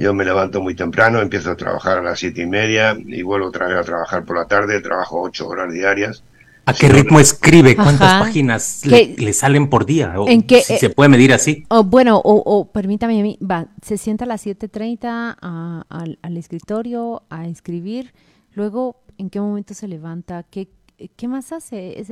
Yo 0.00 0.14
me 0.14 0.24
levanto 0.24 0.62
muy 0.62 0.74
temprano, 0.74 1.20
empiezo 1.20 1.50
a 1.50 1.56
trabajar 1.56 1.98
a 1.98 2.02
las 2.02 2.18
siete 2.18 2.40
y 2.40 2.46
media 2.46 2.96
y 2.98 3.20
vuelvo 3.20 3.48
otra 3.48 3.66
vez 3.66 3.76
a 3.76 3.82
trabajar 3.82 4.24
por 4.24 4.38
la 4.38 4.46
tarde, 4.46 4.80
trabajo 4.80 5.20
ocho 5.20 5.46
horas 5.46 5.70
diarias. 5.70 6.24
¿A 6.64 6.72
qué 6.72 6.88
ritmo 6.88 7.20
escribe? 7.20 7.76
¿Cuántas 7.76 8.18
páginas 8.22 8.86
le, 8.86 9.32
salen 9.34 9.68
por 9.68 9.84
día? 9.84 10.14
¿En 10.26 10.40
qué, 10.40 10.62
si 10.62 10.78
se 10.78 10.88
puede 10.88 11.10
medir 11.10 11.34
así. 11.34 11.66
bueno, 11.84 12.18
o, 12.24 12.72
permítame 12.72 13.20
a 13.20 13.22
mí, 13.22 13.38
va, 13.42 13.66
se 13.82 13.98
sienta 13.98 14.24
a 14.24 14.28
las 14.28 14.46
7.30 14.46 15.36
al, 15.38 16.18
al 16.22 16.36
escritorio 16.38 17.24
a 17.28 17.46
escribir, 17.46 18.14
luego, 18.54 19.02
¿en 19.18 19.28
qué 19.28 19.38
momento 19.38 19.74
se 19.74 19.86
levanta? 19.86 20.44
¿Qué, 20.44 20.70
¿qué 21.14 21.28
más 21.28 21.52
hace? 21.52 22.02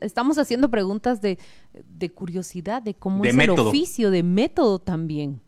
estamos 0.00 0.38
haciendo 0.38 0.70
preguntas 0.70 1.20
de, 1.20 1.36
curiosidad, 2.14 2.80
de 2.80 2.94
cómo 2.94 3.26
es 3.26 3.36
el 3.36 3.50
oficio, 3.50 4.10
de 4.10 4.22
método 4.22 4.78
también. 4.78 5.42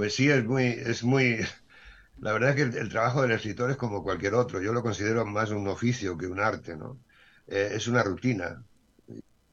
Pues 0.00 0.14
sí, 0.14 0.30
es 0.30 0.42
muy, 0.46 0.64
es 0.64 1.04
muy, 1.04 1.40
la 2.20 2.32
verdad 2.32 2.50
es 2.50 2.56
que 2.56 2.78
el, 2.78 2.88
trabajo 2.88 3.20
del 3.20 3.32
escritor 3.32 3.70
es 3.70 3.76
como 3.76 4.02
cualquier 4.02 4.32
otro. 4.32 4.62
Yo 4.62 4.72
lo 4.72 4.82
considero 4.82 5.26
más 5.26 5.50
un 5.50 5.68
oficio 5.68 6.16
que 6.16 6.26
un 6.26 6.40
arte, 6.40 6.74
¿no? 6.74 6.98
Eh, 7.46 7.72
es 7.74 7.86
una 7.86 8.02
rutina. 8.02 8.64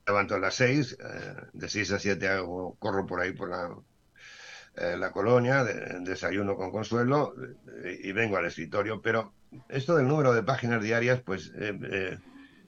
Levanto 0.08 0.36
a 0.36 0.40
las 0.40 0.56
seis, 0.56 0.98
eh, 1.02 1.36
de 1.52 1.68
seis 1.68 1.92
a 1.92 2.00
siete 2.00 2.30
hago, 2.30 2.78
corro 2.80 3.06
por 3.06 3.20
ahí 3.20 3.34
por 3.34 3.50
la, 3.50 3.76
eh, 4.78 4.96
la 4.98 5.12
colonia, 5.12 5.66
desayuno 5.66 6.56
con 6.56 6.72
consuelo 6.72 7.36
y 8.02 8.14
vengo 8.14 8.38
al 8.38 8.46
escritorio. 8.46 9.02
Pero 9.02 9.34
esto 9.68 9.98
del 9.98 10.08
número 10.08 10.34
de 10.34 10.44
páginas 10.44 10.82
diarias, 10.82 11.22
pues 11.24 11.52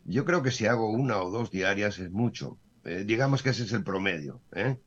yo 0.03 0.25
creo 0.25 0.43
que 0.43 0.51
si 0.51 0.65
hago 0.65 0.91
una 0.91 1.21
o 1.21 1.31
dos 1.31 1.49
diarias 1.49 1.97
es 1.99 2.11
mucho. 2.11 2.59
digamos 2.83 3.41
que 3.41 3.51
ese 3.51 3.63
es 3.63 3.71
el 3.71 3.85
promedio. 3.85 4.41
¿eh? 4.51 4.77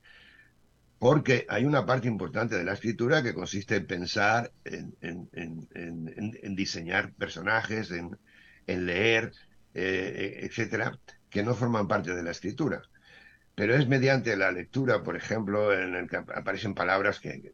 Porque 1.02 1.46
hay 1.48 1.64
una 1.64 1.84
parte 1.84 2.06
importante 2.06 2.56
de 2.56 2.62
la 2.62 2.74
escritura 2.74 3.24
que 3.24 3.34
consiste 3.34 3.74
en 3.74 3.88
pensar, 3.88 4.52
en, 4.64 6.54
diseñar 6.54 7.12
personajes, 7.14 7.90
en, 7.90 8.86
leer, 8.86 9.32
eh, 9.74 10.38
etcétera, 10.44 10.96
que 11.28 11.42
no 11.42 11.56
forman 11.56 11.88
parte 11.88 12.14
de 12.14 12.22
la 12.22 12.30
escritura. 12.30 12.82
Pero 13.56 13.74
es 13.74 13.88
mediante 13.88 14.36
la 14.36 14.52
lectura, 14.52 15.02
por 15.02 15.16
ejemplo, 15.16 15.76
en 15.76 15.96
el 15.96 16.08
que 16.08 16.18
aparecen 16.18 16.72
palabras 16.72 17.18
que, 17.18 17.52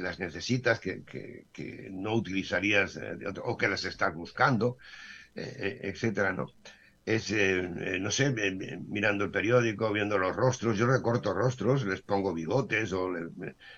las 0.00 0.18
necesitas, 0.18 0.80
que, 0.80 1.44
no 1.92 2.14
utilizarías 2.14 2.96
eh, 2.96 3.16
o 3.44 3.56
que 3.56 3.68
las 3.68 3.84
estás 3.84 4.12
buscando, 4.12 4.76
eh, 5.36 5.82
etcétera, 5.84 6.32
¿no? 6.32 6.48
Es, 7.08 7.30
eh, 7.30 7.60
eh, 7.60 7.98
no 7.98 8.10
sé, 8.10 8.34
mirando 8.86 9.24
el 9.24 9.30
periódico, 9.30 9.90
viendo 9.90 10.18
los 10.18 10.36
rostros. 10.36 10.76
Yo 10.76 10.86
recorto 10.86 11.32
rostros, 11.32 11.86
les 11.86 12.02
pongo 12.02 12.34
bigotes 12.34 12.92
o 12.92 13.10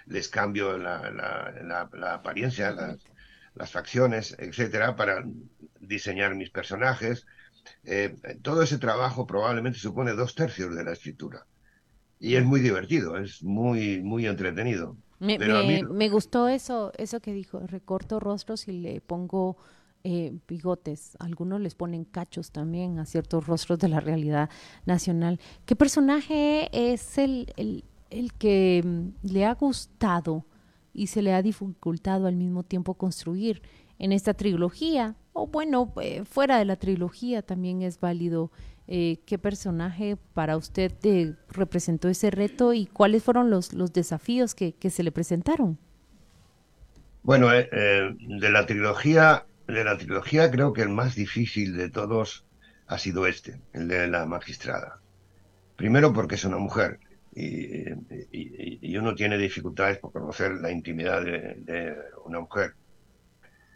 les, 0.07 0.29
cambio 0.29 0.77
la, 0.77 1.89
apariencia, 2.13 2.73
las, 3.55 3.71
facciones, 3.71 4.35
etcétera, 4.37 4.97
para 4.97 5.25
diseñar 5.79 6.35
mis 6.35 6.51
personajes. 6.51 7.25
Eh, 7.85 8.17
todo 8.43 8.65
ese 8.65 8.79
trabajo 8.79 9.29
probablemente 9.29 9.79
supone 9.79 10.13
dos 10.13 10.35
tercios 10.35 10.75
de 10.75 10.83
la 10.83 10.93
escritura. 10.93 11.47
Y 12.19 12.35
es 12.35 12.45
muy 12.45 12.59
divertido, 12.59 13.17
es 13.17 13.45
muy, 13.45 14.03
muy 14.03 14.27
entretenido. 14.27 14.97
Me, 15.21 15.39
me, 15.39 15.85
me 15.85 16.09
gustó 16.09 16.49
eso, 16.49 16.93
eso 16.99 17.21
que 17.21 17.33
dijo, 17.33 17.61
recorto 17.61 18.19
rostros 18.19 18.67
y 18.67 18.73
le 18.73 19.01
pongo 19.01 19.57
eh, 20.03 20.33
bigotes, 20.49 21.15
algunos 21.19 21.61
les 21.61 21.75
ponen 21.75 22.05
cachos 22.05 22.53
también 22.53 22.99
a 22.99 23.05
ciertos 23.05 23.47
rostros 23.47 23.79
de 23.79 23.89
la 23.89 24.01
realidad 24.01 24.49
nacional. 24.87 25.39
¿Qué 25.67 25.77
personaje 25.77 26.71
es 26.73 27.19
el, 27.19 27.53
el, 27.57 28.33
que 28.39 28.83
mm, 28.83 29.27
le 29.31 29.45
ha 29.45 29.53
gustado 29.53 30.47
y 30.95 31.09
se 31.09 31.21
le 31.21 31.35
ha 31.35 31.43
dificultado 31.43 32.27
al 32.27 32.37
mismo 32.37 32.63
tiempo 32.63 32.95
construir 32.95 33.61
en 33.99 34.13
esta 34.13 34.33
trilogía? 34.33 35.17
O 35.35 35.49
bueno, 35.49 35.93
eh, 36.01 36.25
fuera 36.25 36.59
de 36.59 36.65
la 36.65 36.77
trilogía 36.77 37.43
también 37.43 37.83
es 37.83 38.01
válido. 38.01 38.51
Eh, 38.89 39.19
¿Qué 39.27 39.39
personaje 39.39 40.17
para 40.33 40.57
usted 40.57 40.93
representó 41.51 42.09
ese 42.09 42.31
reto 42.31 42.73
y 42.73 42.87
cuáles 42.87 43.23
fueron 43.23 43.51
los, 43.51 43.75
los 43.75 43.93
desafíos 43.93 44.55
que, 44.55 44.73
que 44.73 44.89
se 44.89 45.03
le 45.03 45.13
presentaron? 45.13 45.79
Bueno, 47.23 47.49
de 47.51 48.51
la 48.51 48.65
trilogía 48.65 49.45
de 49.75 49.85
la 49.85 49.97
trilogía 49.97 50.51
creo 50.51 50.73
que 50.73 50.83
el 50.83 50.89
más 50.89 51.15
difícil 51.15 51.77
de 51.77 51.91
todos 51.91 52.45
ha 52.87 52.99
sido 52.99 53.27
este, 53.27 53.61
el 53.73 53.89
de 53.89 54.09
la 54.09 54.27
magistrada. 54.27 55.01
Primero 55.77 56.13
porque 56.13 56.35
es 56.35 56.45
una 56.45 56.59
mujer 56.59 56.99
y, 57.33 58.97
uno 58.97 59.15
tiene 59.15 59.39
dificultades 59.39 59.99
por 59.99 60.13
conocer 60.13 60.53
la 60.53 60.71
intimidad 60.71 61.23
de, 61.23 61.97
una 62.25 62.41
mujer. 62.41 62.75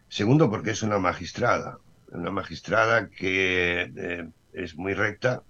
Segundo 0.09 0.51
porque 0.51 0.73
es 0.73 0.83
una 0.83 0.99
magistrada, 0.99 1.79
una 2.09 2.31
magistrada 2.31 3.09
que 3.09 3.91
eh, 3.97 4.29
es 4.53 4.77
muy 4.77 4.95
recta, 4.95 5.43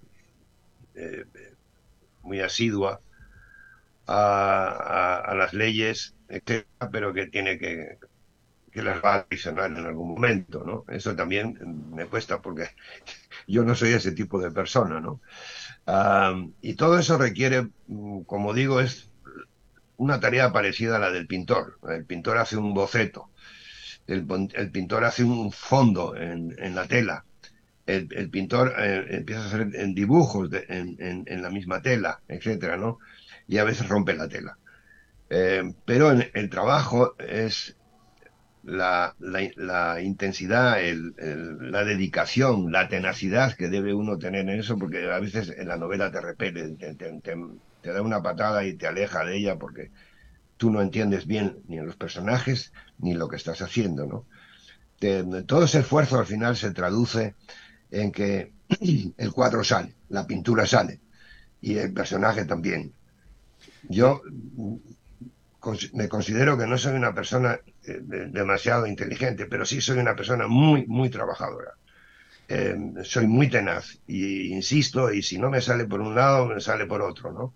eh, 0.94 1.24
muy 2.22 2.40
asidua 2.40 3.00
a, 4.06 5.34
las 5.36 5.52
leyes, 5.54 6.14
etcétera, 6.28 6.90
pero 6.92 7.12
que 7.12 7.26
tiene 7.26 7.58
que 7.58 7.98
que 8.74 8.82
las 8.82 9.02
va 9.02 9.14
a 9.14 9.24
traicionar 9.24 9.70
en 9.70 9.86
algún 9.86 10.08
momento, 10.08 10.64
¿no? 10.66 10.84
Eso 10.92 11.14
también 11.14 11.56
me 11.94 12.06
cuesta 12.06 12.42
porque 12.42 12.70
yo 13.46 13.64
no 13.64 13.76
soy 13.76 13.92
ese 13.92 14.10
tipo 14.10 14.40
de 14.40 14.50
persona, 14.50 15.00
¿no? 15.00 15.20
y 16.62 16.74
todo 16.74 16.98
eso 16.98 17.18
requiere, 17.18 17.68
mm, 17.88 18.22
como 18.22 18.54
digo, 18.54 18.80
es 18.80 19.10
una 19.98 20.18
tarea 20.18 20.50
parecida 20.50 20.96
a 20.96 20.98
la 20.98 21.10
del 21.10 21.26
pintor. 21.26 21.78
El 21.88 22.06
pintor 22.06 22.38
hace 22.38 22.56
un 22.56 22.72
boceto, 22.72 23.28
el, 24.06 24.24
pintor 24.72 25.04
hace 25.04 25.24
un 25.24 25.52
fondo 25.52 26.16
en, 26.16 26.74
la 26.74 26.88
tela, 26.88 27.24
el, 27.86 28.30
pintor 28.30 28.74
eh, 28.78 29.06
empieza 29.10 29.42
a 29.42 29.46
hacer 29.46 29.68
dibujos 29.94 30.48
en, 30.68 31.42
la 31.42 31.50
misma 31.50 31.80
tela, 31.82 32.22
etcétera, 32.26 32.76
¿no? 32.78 32.98
y 33.46 33.58
a 33.58 33.64
veces 33.64 33.88
rompe 33.88 34.14
la 34.14 34.26
tela. 34.26 34.58
Eh, 35.30 35.62
pero 35.84 36.10
el 36.10 36.50
trabajo 36.50 37.14
es 37.18 37.76
la, 38.64 39.14
la, 39.18 40.00
intensidad, 40.00 40.82
el, 40.82 41.14
la 41.70 41.84
dedicación, 41.84 42.72
la 42.72 42.88
tenacidad 42.88 43.54
que 43.54 43.68
debe 43.68 43.94
uno 43.94 44.18
tener 44.18 44.48
en 44.48 44.60
eso, 44.60 44.78
porque 44.78 45.10
a 45.10 45.18
veces 45.18 45.54
en 45.56 45.68
la 45.68 45.76
novela 45.76 46.10
te 46.10 46.20
repele, 46.20 46.70
te, 46.70 46.94
te, 46.94 47.92
da 47.92 48.02
una 48.02 48.22
patada 48.22 48.64
y 48.64 48.74
te 48.74 48.86
aleja 48.86 49.24
de 49.24 49.36
ella 49.36 49.58
porque 49.58 49.90
tú 50.56 50.70
no 50.70 50.80
entiendes 50.80 51.26
bien 51.26 51.58
ni 51.68 51.76
los 51.76 51.96
personajes 51.96 52.72
ni 52.98 53.14
lo 53.14 53.28
que 53.28 53.36
estás 53.36 53.60
haciendo, 53.60 54.06
¿no? 54.06 54.26
todo 55.46 55.64
ese 55.64 55.80
esfuerzo 55.80 56.18
al 56.18 56.24
final 56.24 56.56
se 56.56 56.70
traduce 56.70 57.34
en 57.90 58.10
que 58.10 58.52
el 59.18 59.32
cuadro 59.32 59.62
sale, 59.62 59.94
la 60.08 60.26
pintura 60.26 60.66
sale 60.66 61.00
y 61.60 61.76
el 61.76 61.92
personaje 61.92 62.46
también. 62.46 62.94
Yo 63.88 64.22
me 65.92 66.08
considero 66.08 66.56
que 66.56 66.66
no 66.66 66.78
soy 66.78 66.94
una 66.94 67.14
persona 67.14 67.58
demasiado 67.86 68.86
inteligente, 68.86 69.46
pero 69.46 69.64
sí 69.64 69.80
soy 69.80 69.98
una 69.98 70.16
persona 70.16 70.46
muy, 70.48 70.86
muy 70.86 71.10
trabajadora. 71.10 71.72
Eh, 72.48 72.76
soy 73.04 73.26
muy 73.26 73.48
tenaz 73.48 73.98
y 74.06 74.52
insisto, 74.52 75.12
y 75.12 75.22
si 75.22 75.38
no 75.38 75.50
me 75.50 75.62
sale 75.62 75.86
por 75.86 76.00
un 76.00 76.14
lado, 76.14 76.46
me 76.46 76.60
sale 76.60 76.86
por 76.86 77.00
otro, 77.02 77.32
¿no? 77.32 77.54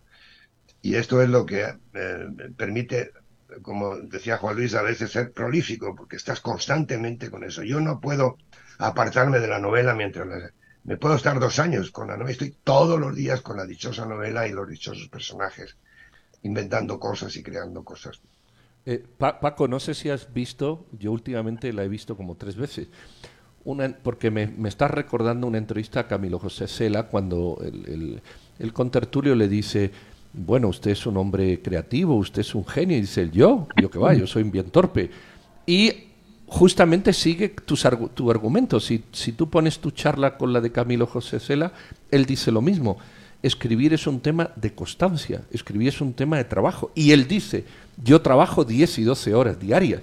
Y 0.80 0.94
esto 0.94 1.20
es 1.22 1.28
lo 1.28 1.44
que 1.44 1.74
eh, 1.94 2.26
permite, 2.56 3.12
como 3.62 3.98
decía 3.98 4.38
Juan 4.38 4.56
Luis, 4.56 4.74
a 4.74 4.82
veces 4.82 5.10
ser 5.12 5.32
prolífico, 5.32 5.94
porque 5.94 6.16
estás 6.16 6.40
constantemente 6.40 7.30
con 7.30 7.44
eso. 7.44 7.62
Yo 7.62 7.80
no 7.80 8.00
puedo 8.00 8.38
apartarme 8.78 9.40
de 9.40 9.48
la 9.48 9.58
novela 9.58 9.94
mientras 9.94 10.26
me 10.84 10.96
puedo 10.96 11.16
estar 11.16 11.38
dos 11.38 11.58
años 11.58 11.90
con 11.90 12.08
la 12.08 12.16
novela, 12.16 12.32
estoy 12.32 12.56
todos 12.64 12.98
los 12.98 13.14
días 13.14 13.42
con 13.42 13.56
la 13.58 13.66
dichosa 13.66 14.06
novela 14.06 14.46
y 14.46 14.52
los 14.52 14.68
dichosos 14.68 15.08
personajes 15.08 15.76
inventando 16.42 16.98
cosas 16.98 17.36
y 17.36 17.42
creando 17.42 17.84
cosas. 17.84 18.20
Eh, 18.86 19.04
Paco, 19.18 19.68
no 19.68 19.80
sé 19.80 19.94
si 19.94 20.08
has 20.08 20.32
visto, 20.32 20.86
yo 20.98 21.12
últimamente 21.12 21.72
la 21.72 21.84
he 21.84 21.88
visto 21.88 22.16
como 22.16 22.36
tres 22.36 22.56
veces, 22.56 22.88
porque 24.02 24.30
me, 24.30 24.46
me 24.46 24.68
estás 24.68 24.90
recordando 24.90 25.46
una 25.46 25.58
entrevista 25.58 26.00
a 26.00 26.08
Camilo 26.08 26.38
José 26.38 26.66
Cela 26.68 27.04
cuando 27.04 27.58
el, 27.62 28.22
el, 28.58 28.72
contertulio 28.72 29.34
le 29.34 29.46
dice, 29.46 29.90
bueno, 30.32 30.68
usted 30.68 30.92
es 30.92 31.04
un 31.06 31.18
hombre 31.18 31.60
creativo, 31.60 32.16
usted 32.16 32.40
es 32.40 32.54
un 32.54 32.64
genio, 32.64 32.96
y 32.96 33.02
dice, 33.02 33.28
yo, 33.30 33.68
yo 33.76 33.90
que 33.90 33.98
va, 33.98 34.14
yo 34.14 34.26
soy 34.26 34.44
bien 34.44 34.70
torpe. 34.70 35.10
Y 35.66 35.92
justamente 36.46 37.12
sigue 37.12 37.50
tu 37.50 38.30
argumento. 38.30 38.80
Si, 38.80 39.04
si 39.12 39.32
tú 39.32 39.50
pones 39.50 39.80
tu 39.80 39.90
charla 39.90 40.38
con 40.38 40.54
la 40.54 40.62
de 40.62 40.72
Camilo 40.72 41.06
José 41.06 41.38
Cela, 41.38 41.72
él 42.10 42.24
dice 42.24 42.50
lo 42.50 42.62
mismo 42.62 42.96
escribir 43.42 43.94
es 43.94 44.06
un 44.06 44.20
tema 44.20 44.50
de 44.56 44.74
constancia, 44.74 45.42
escribir 45.50 45.88
es 45.88 46.00
un 46.00 46.12
tema 46.12 46.36
de 46.36 46.44
trabajo. 46.44 46.90
Y 46.94 47.12
él 47.12 47.28
dice, 47.28 47.64
yo 48.02 48.20
trabajo 48.20 48.64
10 48.64 48.98
y 48.98 49.04
12 49.04 49.34
horas 49.34 49.60
diarias. 49.60 50.02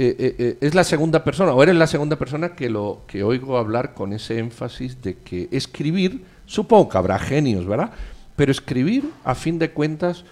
Eh, 0.00 0.14
eh, 0.18 0.34
eh, 0.38 0.58
es 0.60 0.74
la 0.74 0.84
segunda 0.84 1.24
persona, 1.24 1.52
o 1.52 1.62
eres 1.62 1.74
la 1.74 1.88
segunda 1.88 2.16
persona 2.16 2.54
que, 2.54 2.70
lo, 2.70 3.02
que 3.08 3.24
oigo 3.24 3.58
hablar 3.58 3.94
con 3.94 4.12
ese 4.12 4.38
énfasis 4.38 5.02
de 5.02 5.16
que 5.16 5.48
escribir, 5.50 6.24
supongo 6.46 6.88
que 6.88 6.98
habrá 6.98 7.18
genios, 7.18 7.66
¿verdad? 7.66 7.90
Pero 8.36 8.52
escribir, 8.52 9.10
a 9.24 9.34
fin 9.34 9.58
de 9.58 9.72
cuentas, 9.72 10.24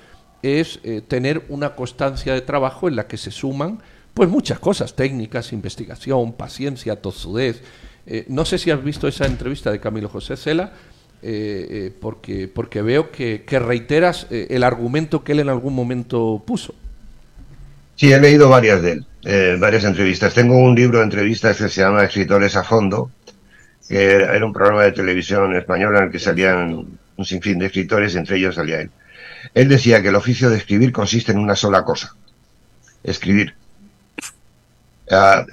es 0.43 0.79
tener 1.09 1.45
una 1.49 1.75
constancia 1.75 2.33
de 2.33 2.43
trabajo 2.43 2.87
en 2.87 2.95
la 2.95 3.09
que 3.09 3.17
se 3.17 3.33
suman 3.33 3.81
pues 4.15 4.29
muchas 4.29 4.61
cosas, 4.61 4.95
técnicas, 4.95 5.53
investigación, 5.53 6.35
paciencia, 6.35 7.03
tosudez. 7.03 7.63
no 8.29 8.45
sé 8.45 8.59
si 8.59 8.71
has 8.71 8.85
visto 8.85 9.09
esa 9.09 9.27
entrevista 9.27 9.73
de 9.73 9.81
Camilo 9.81 10.09
José 10.09 10.37
Cela, 10.37 10.73
eh, 11.29 11.67
eh, 11.69 11.93
porque, 12.01 12.47
porque 12.47 12.83
veo 12.83 13.11
que, 13.11 13.43
reiteras 13.59 14.29
eh, 14.31 14.47
el 14.51 14.63
argumento 14.63 15.25
que 15.25 15.33
él 15.33 15.41
en 15.41 15.49
algún 15.49 15.75
momento 15.75 16.41
puso. 16.47 16.73
Sí, 17.97 18.13
he 18.13 18.21
leído 18.21 18.49
varias 18.49 18.81
de 18.81 18.93
él, 18.93 19.59
varias 19.59 19.83
entrevistas. 19.83 20.35
Tengo 20.35 20.57
un 20.57 20.77
libro 20.77 20.99
de 20.99 21.05
entrevistas 21.05 21.57
que 21.57 21.69
se 21.69 21.81
llama 21.81 22.05
Escritores 22.05 22.55
a 22.55 22.63
Fondo, 22.63 23.11
que 23.89 24.05
era 24.05 24.47
un 24.47 24.53
programa 24.53 24.85
de 24.85 24.93
televisión 24.93 25.57
española 25.57 25.99
en 25.99 26.05
el 26.05 26.11
que 26.13 26.21
salían 26.21 26.87
un 27.17 27.25
sinfín 27.25 27.59
de 27.59 27.67
escritores, 27.67 28.15
entre 28.15 28.37
ellos 28.37 28.55
salía 28.55 28.83
él. 28.83 28.91
Él 29.53 29.69
decía 29.69 30.01
que 30.03 30.11
el 30.11 30.15
oficio 30.15 30.49
de 30.49 30.59
escribir 30.59 30.93
consiste 30.93 31.33
en 31.33 31.39
una 31.39 31.57
sola 31.57 31.83
cosa, 31.83 32.15
escribir. 33.03 33.57
Ah, 35.11 35.45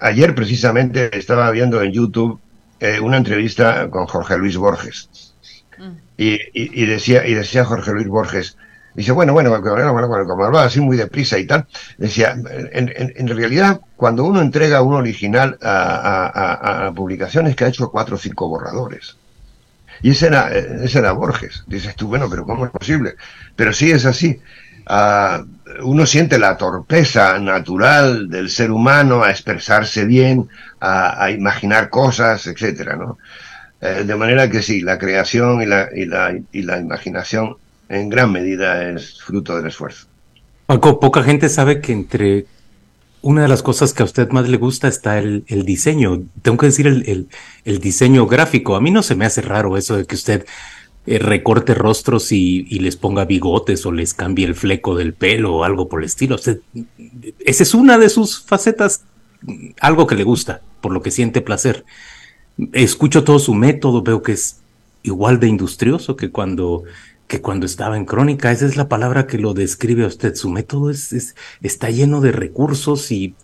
ayer 0.00 0.34
precisamente 0.34 1.14
estaba 1.14 1.50
viendo 1.50 1.82
en 1.82 1.92
YouTube 1.92 2.40
eh, 2.84 3.00
una 3.00 3.16
entrevista 3.16 3.88
con 3.88 4.06
Jorge 4.06 4.36
Luis 4.36 4.58
Borges. 4.58 5.08
Mm. 5.78 5.92
Y, 6.18 6.84
decía, 6.84 7.26
y 7.26 7.32
decía 7.32 7.64
Jorge 7.64 7.92
Luis 7.92 8.08
Borges, 8.08 8.58
dice, 8.94 9.12
bueno, 9.12 9.32
bueno, 9.32 9.48
bueno, 9.48 10.26
como 10.26 10.44
hablaba 10.44 10.64
así 10.64 10.80
muy 10.80 10.98
deprisa 10.98 11.38
y 11.38 11.46
tal, 11.46 11.66
decía, 11.96 12.36
en, 12.72 13.28
realidad, 13.28 13.80
cuando 13.96 14.24
uno 14.24 14.42
entrega 14.42 14.82
un 14.82 14.92
original 14.92 15.58
a, 15.62 16.86
a, 16.86 16.92
publicaciones 16.92 17.56
que 17.56 17.64
ha 17.64 17.68
hecho 17.68 17.90
cuatro 17.90 18.16
o 18.16 18.18
cinco 18.18 18.48
borradores. 18.48 19.16
Y 20.02 20.10
ese 20.10 20.26
era, 20.26 20.52
ese 20.52 20.98
era 20.98 21.12
Borges. 21.12 21.64
Dices 21.66 21.96
tú, 21.96 22.08
bueno, 22.08 22.28
pero 22.28 22.44
¿cómo 22.44 22.66
es 22.66 22.70
posible? 22.70 23.14
Pero 23.56 23.72
sí 23.72 23.90
es 23.90 24.04
así. 24.04 24.42
Ah, 24.86 25.42
uno 25.82 26.06
siente 26.06 26.38
la 26.38 26.56
torpeza 26.56 27.38
natural 27.38 28.28
del 28.28 28.50
ser 28.50 28.70
humano 28.70 29.22
a 29.22 29.30
expresarse 29.30 30.04
bien, 30.04 30.48
a, 30.80 31.30
imaginar 31.30 31.88
cosas, 31.88 32.46
etcétera, 32.46 32.96
¿no? 32.96 33.18
Eh, 33.80 34.04
de 34.04 34.16
manera 34.16 34.50
que 34.50 34.62
sí, 34.62 34.80
la 34.80 34.98
creación 34.98 35.62
y 35.62 35.66
la, 35.66 35.88
y, 35.94 36.06
la, 36.06 36.38
y 36.52 36.62
la 36.62 36.78
imaginación 36.78 37.56
en 37.88 38.08
gran 38.08 38.32
medida 38.32 38.90
es 38.90 39.20
fruto 39.22 39.56
del 39.56 39.66
esfuerzo. 39.66 40.06
Paco, 40.66 41.00
poca 41.00 41.22
gente 41.22 41.48
sabe 41.48 41.80
que 41.80 41.92
entre 41.92 42.46
una 43.20 43.42
de 43.42 43.48
las 43.48 43.62
cosas 43.62 43.92
que 43.92 44.02
a 44.02 44.06
usted 44.06 44.28
más 44.30 44.48
le 44.48 44.58
gusta 44.58 44.88
está 44.88 45.18
el, 45.18 45.44
el 45.48 45.64
diseño. 45.64 46.22
Tengo 46.42 46.58
que 46.58 46.66
decir 46.66 46.86
el, 46.86 47.08
el, 47.08 47.28
el, 47.64 47.78
diseño 47.78 48.26
gráfico. 48.26 48.76
A 48.76 48.80
mí 48.80 48.90
no 48.90 49.02
se 49.02 49.14
me 49.14 49.24
hace 49.24 49.40
raro 49.40 49.76
eso 49.76 49.96
de 49.96 50.04
que 50.04 50.14
usted 50.14 50.46
eh, 51.06 51.18
recorte 51.18 51.74
rostros 51.74 52.32
y, 52.32 52.62
les 52.78 52.96
ponga 52.96 53.24
bigotes 53.24 53.84
o 53.84 53.92
les 53.92 54.14
cambie 54.14 54.46
el 54.46 54.54
fleco 54.54 54.94
del 54.94 55.12
pelo 55.12 55.56
o 55.56 55.64
algo 55.64 55.88
por 55.88 56.00
el 56.00 56.06
estilo. 56.06 56.36
esa 56.36 57.62
es 57.62 57.74
una 57.74 57.98
de 57.98 58.08
sus 58.08 58.42
facetas, 58.42 59.04
algo 59.80 60.06
que 60.06 60.14
le 60.14 60.24
gusta, 60.24 60.62
por 60.80 60.92
lo 60.92 61.02
que 61.02 61.10
siente 61.10 61.42
placer. 61.42 61.84
Escucho 62.72 63.24
todo 63.24 63.38
su 63.38 63.54
método, 63.54 64.02
veo 64.02 64.22
que 64.22 64.32
es 64.32 64.60
igual 65.02 65.40
de 65.40 65.48
industrioso 65.48 66.16
que 66.16 66.30
cuando, 66.30 66.84
que 67.26 67.42
cuando 67.42 67.66
estaba 67.66 67.96
en 67.96 68.06
crónica. 68.06 68.50
Esa 68.50 68.64
es 68.64 68.76
la 68.76 68.88
palabra 68.88 69.26
que 69.26 69.38
lo 69.38 69.52
describe 69.52 70.04
a 70.04 70.08
usted. 70.08 70.34
Su 70.36 70.48
método 70.48 70.88
es, 70.90 71.34
está 71.62 71.90
lleno 71.90 72.22
de 72.22 72.32
recursos 72.32 73.12
y 73.12 73.34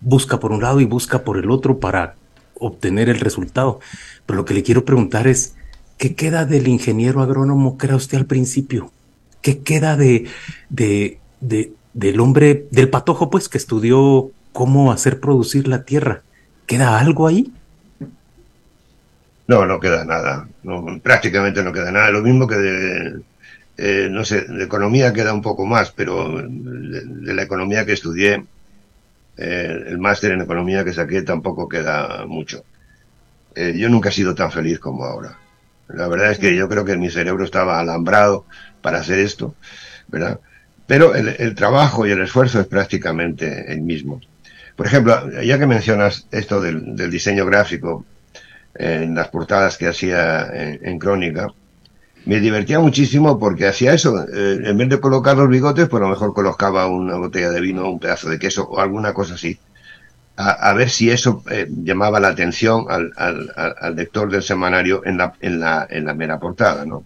busca 0.00 0.40
por 0.40 0.52
un 0.52 0.62
lado 0.62 0.80
y 0.80 0.84
busca 0.84 1.22
por 1.24 1.36
el 1.36 1.50
otro 1.50 1.80
para 1.80 2.16
obtener 2.58 3.08
el 3.08 3.20
resultado. 3.20 3.80
Pero 4.24 4.38
lo 4.38 4.44
que 4.44 4.54
le 4.54 4.62
quiero 4.62 4.84
preguntar 4.84 5.26
es, 5.26 5.54
¿Qué 5.98 6.14
queda 6.14 6.46
del 6.46 6.68
ingeniero 6.68 7.20
agrónomo 7.20 7.76
era 7.82 7.96
usted 7.96 8.18
al 8.18 8.26
principio? 8.26 8.92
¿Qué 9.42 9.58
queda 9.62 9.96
de, 9.96 10.26
de, 10.70 11.18
del 11.92 12.20
hombre, 12.20 12.66
del 12.70 12.88
patojo, 12.88 13.30
pues, 13.30 13.48
que 13.48 13.58
estudió 13.58 14.30
cómo 14.52 14.92
hacer 14.92 15.18
producir 15.18 15.66
la 15.66 15.82
tierra? 15.82 16.22
¿Queda 16.66 17.00
algo 17.00 17.26
ahí? 17.26 17.52
No, 19.48 19.66
no 19.66 19.80
queda 19.80 20.04
nada. 20.04 20.48
prácticamente 21.02 21.64
no 21.64 21.72
queda 21.72 21.90
nada. 21.90 22.10
Lo 22.10 22.22
mismo 22.22 22.46
que 22.46 22.56
de, 22.56 23.22
eh, 23.76 24.08
no 24.08 24.24
sé, 24.24 24.42
de 24.42 24.64
economía 24.64 25.12
queda 25.12 25.32
un 25.32 25.42
poco 25.42 25.66
más, 25.66 25.90
pero 25.90 26.40
de, 26.40 27.34
la 27.34 27.42
economía 27.42 27.84
que 27.84 27.94
estudié, 27.94 28.44
eh, 29.36 29.84
el 29.86 29.98
máster 29.98 30.30
en 30.30 30.42
economía 30.42 30.84
que 30.84 30.92
saqué 30.92 31.22
tampoco 31.22 31.68
queda 31.68 32.24
mucho. 32.26 32.62
Eh, 33.56 33.74
yo 33.76 33.88
nunca 33.88 34.10
he 34.10 34.12
sido 34.12 34.36
tan 34.36 34.52
feliz 34.52 34.78
como 34.78 35.04
ahora. 35.04 35.36
La 35.88 36.08
verdad 36.08 36.30
es 36.30 36.38
que 36.38 36.54
yo 36.54 36.68
creo 36.68 36.84
que 36.84 36.96
mi 36.96 37.10
cerebro 37.10 37.44
estaba 37.44 37.80
alambrado 37.80 38.44
para 38.82 38.98
hacer 38.98 39.18
esto, 39.18 39.54
¿verdad? 40.08 40.40
Pero 40.86 41.14
el, 41.14 41.54
trabajo 41.54 42.06
y 42.06 42.10
el 42.10 42.22
esfuerzo 42.22 42.60
es 42.60 42.66
prácticamente 42.66 43.72
el 43.72 43.82
mismo. 43.82 44.20
Por 44.76 44.86
ejemplo, 44.86 45.30
ya 45.42 45.58
que 45.58 45.66
mencionas 45.66 46.26
esto 46.30 46.60
del, 46.60 46.96
diseño 47.10 47.44
gráfico 47.44 48.04
en 48.74 49.14
las 49.14 49.28
portadas 49.28 49.76
que 49.76 49.88
hacía 49.88 50.48
en, 50.52 50.98
Crónica, 50.98 51.48
me 52.24 52.40
divertía 52.40 52.78
muchísimo 52.78 53.38
porque 53.38 53.66
hacía 53.66 53.92
eso. 53.92 54.24
Eh, 54.32 54.60
en 54.64 54.78
vez 54.78 54.88
de 54.88 55.00
colocar 55.00 55.36
los 55.36 55.48
bigotes, 55.48 55.88
pues 55.88 56.00
a 56.00 56.06
lo 56.06 56.10
mejor 56.10 56.32
colocaba 56.32 56.86
una 56.86 57.16
botella 57.16 57.50
de 57.50 57.60
vino, 57.60 57.90
un 57.90 57.98
pedazo 57.98 58.30
de 58.30 58.38
queso 58.38 58.66
o 58.68 58.80
alguna 58.80 59.12
cosa 59.12 59.34
así 59.34 59.58
a, 60.40 60.72
ver 60.72 60.88
si 60.88 61.10
eso 61.10 61.42
eh, 61.50 61.66
llamaba 61.68 62.20
la 62.20 62.28
atención 62.28 62.86
al, 62.88 63.96
lector 63.96 64.30
del 64.30 64.42
semanario 64.44 65.02
en 65.04 65.18
la, 65.18 65.34
la, 65.40 66.14
mera 66.14 66.38
portada, 66.38 66.84
¿no? 66.84 67.04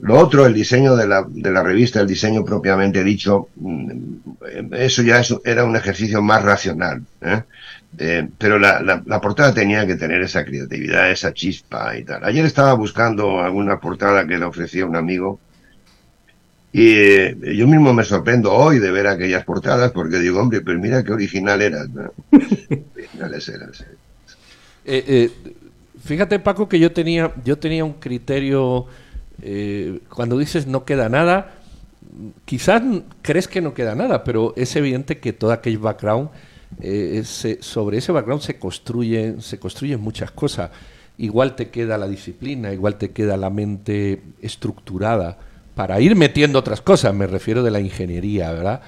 Lo 0.00 0.18
otro, 0.18 0.44
el 0.44 0.52
diseño 0.52 0.94
de 0.94 1.06
la, 1.06 1.24
de 1.26 1.50
la 1.50 1.62
revista, 1.62 2.00
el 2.00 2.06
diseño 2.06 2.44
propiamente 2.44 3.02
dicho, 3.02 3.48
mm, 3.56 4.72
eso 4.72 5.02
ya 5.02 5.22
era 5.44 5.64
un 5.64 5.76
ejercicio 5.76 6.20
más 6.20 6.42
racional. 6.42 7.02
¿eh? 7.22 7.42
Pero 8.36 8.58
la, 8.58 8.82
la, 8.82 9.02
la, 9.06 9.20
portada 9.20 9.54
tenía 9.54 9.86
que 9.86 9.94
tener 9.94 10.20
esa 10.20 10.44
creatividad, 10.44 11.10
esa 11.10 11.32
chispa 11.32 11.96
y 11.96 12.04
tal. 12.04 12.24
Ayer 12.24 12.44
estaba 12.44 12.74
buscando 12.74 13.40
alguna 13.40 13.80
portada 13.80 14.26
que 14.26 14.38
le 14.38 14.44
ofrecía 14.44 14.84
un 14.84 14.96
amigo 14.96 15.40
Y 16.72 16.94
eh, 16.94 17.36
yo 17.54 17.66
mismo 17.68 17.92
me 17.92 18.02
sorprendo 18.02 18.50
hoy 18.50 18.78
de 18.78 18.90
ver 18.90 19.06
aquellas 19.06 19.44
portadas 19.44 19.92
porque 19.92 20.18
digo, 20.18 20.40
hombre, 20.40 20.62
pero 20.62 20.78
mira 20.78 21.04
qué 21.04 21.12
original 21.12 21.60
eras. 21.60 21.86
originales 22.96 23.48
eras. 23.48 23.84
Eh, 24.86 25.04
eh, 25.06 25.30
fíjate, 26.02 26.38
Paco, 26.38 26.70
que 26.70 26.78
yo 26.78 26.90
tenía, 26.90 27.30
yo 27.44 27.58
tenía 27.58 27.84
un 27.84 27.94
criterio, 27.94 28.86
cuando 30.08 30.38
dices 30.38 30.66
no 30.66 30.84
queda 30.86 31.10
nada, 31.10 31.56
quizás 32.46 32.82
crees 33.20 33.48
que 33.48 33.60
no 33.60 33.74
queda 33.74 33.94
nada, 33.94 34.24
pero 34.24 34.54
es 34.56 34.74
evidente 34.74 35.18
que 35.18 35.34
todo 35.34 35.52
aquel 35.52 35.76
background, 35.76 36.30
sobre 37.60 37.98
ese 37.98 38.12
background 38.12 38.40
se 38.40 38.58
construyen, 38.58 39.42
se 39.42 39.58
construyen 39.58 40.00
muchas 40.00 40.30
cosas. 40.30 40.70
Igual 41.18 41.54
te 41.54 41.68
queda 41.68 41.98
la 41.98 42.08
disciplina, 42.08 42.72
igual 42.72 42.96
te 42.96 43.10
queda 43.10 43.36
la 43.36 43.50
mente 43.50 44.22
estructurada 44.40 45.51
para 45.74 46.00
ir 46.00 46.16
metiendo 46.16 46.58
otras 46.58 46.80
cosas, 46.80 47.14
me 47.14 47.26
refiero 47.26 47.62
de 47.62 47.70
la 47.70 47.80
ingeniería, 47.80 48.52
¿verdad? 48.52 48.82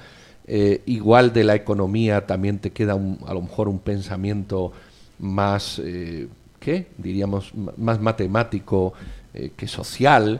Eh, 0.47 0.81
igual 0.85 1.33
de 1.33 1.43
la 1.43 1.55
economía 1.55 2.27
también 2.27 2.59
te 2.59 2.71
queda 2.71 2.93
a 2.93 3.33
lo 3.33 3.41
mejor 3.41 3.67
un 3.67 3.79
pensamiento 3.79 4.71
más, 5.17 5.81
eh, 5.83 6.27
¿qué? 6.59 6.87
Diríamos, 6.97 7.51
más 7.77 7.99
matemático 7.99 8.93
eh, 9.33 9.51
que 9.55 9.67
social. 9.67 10.39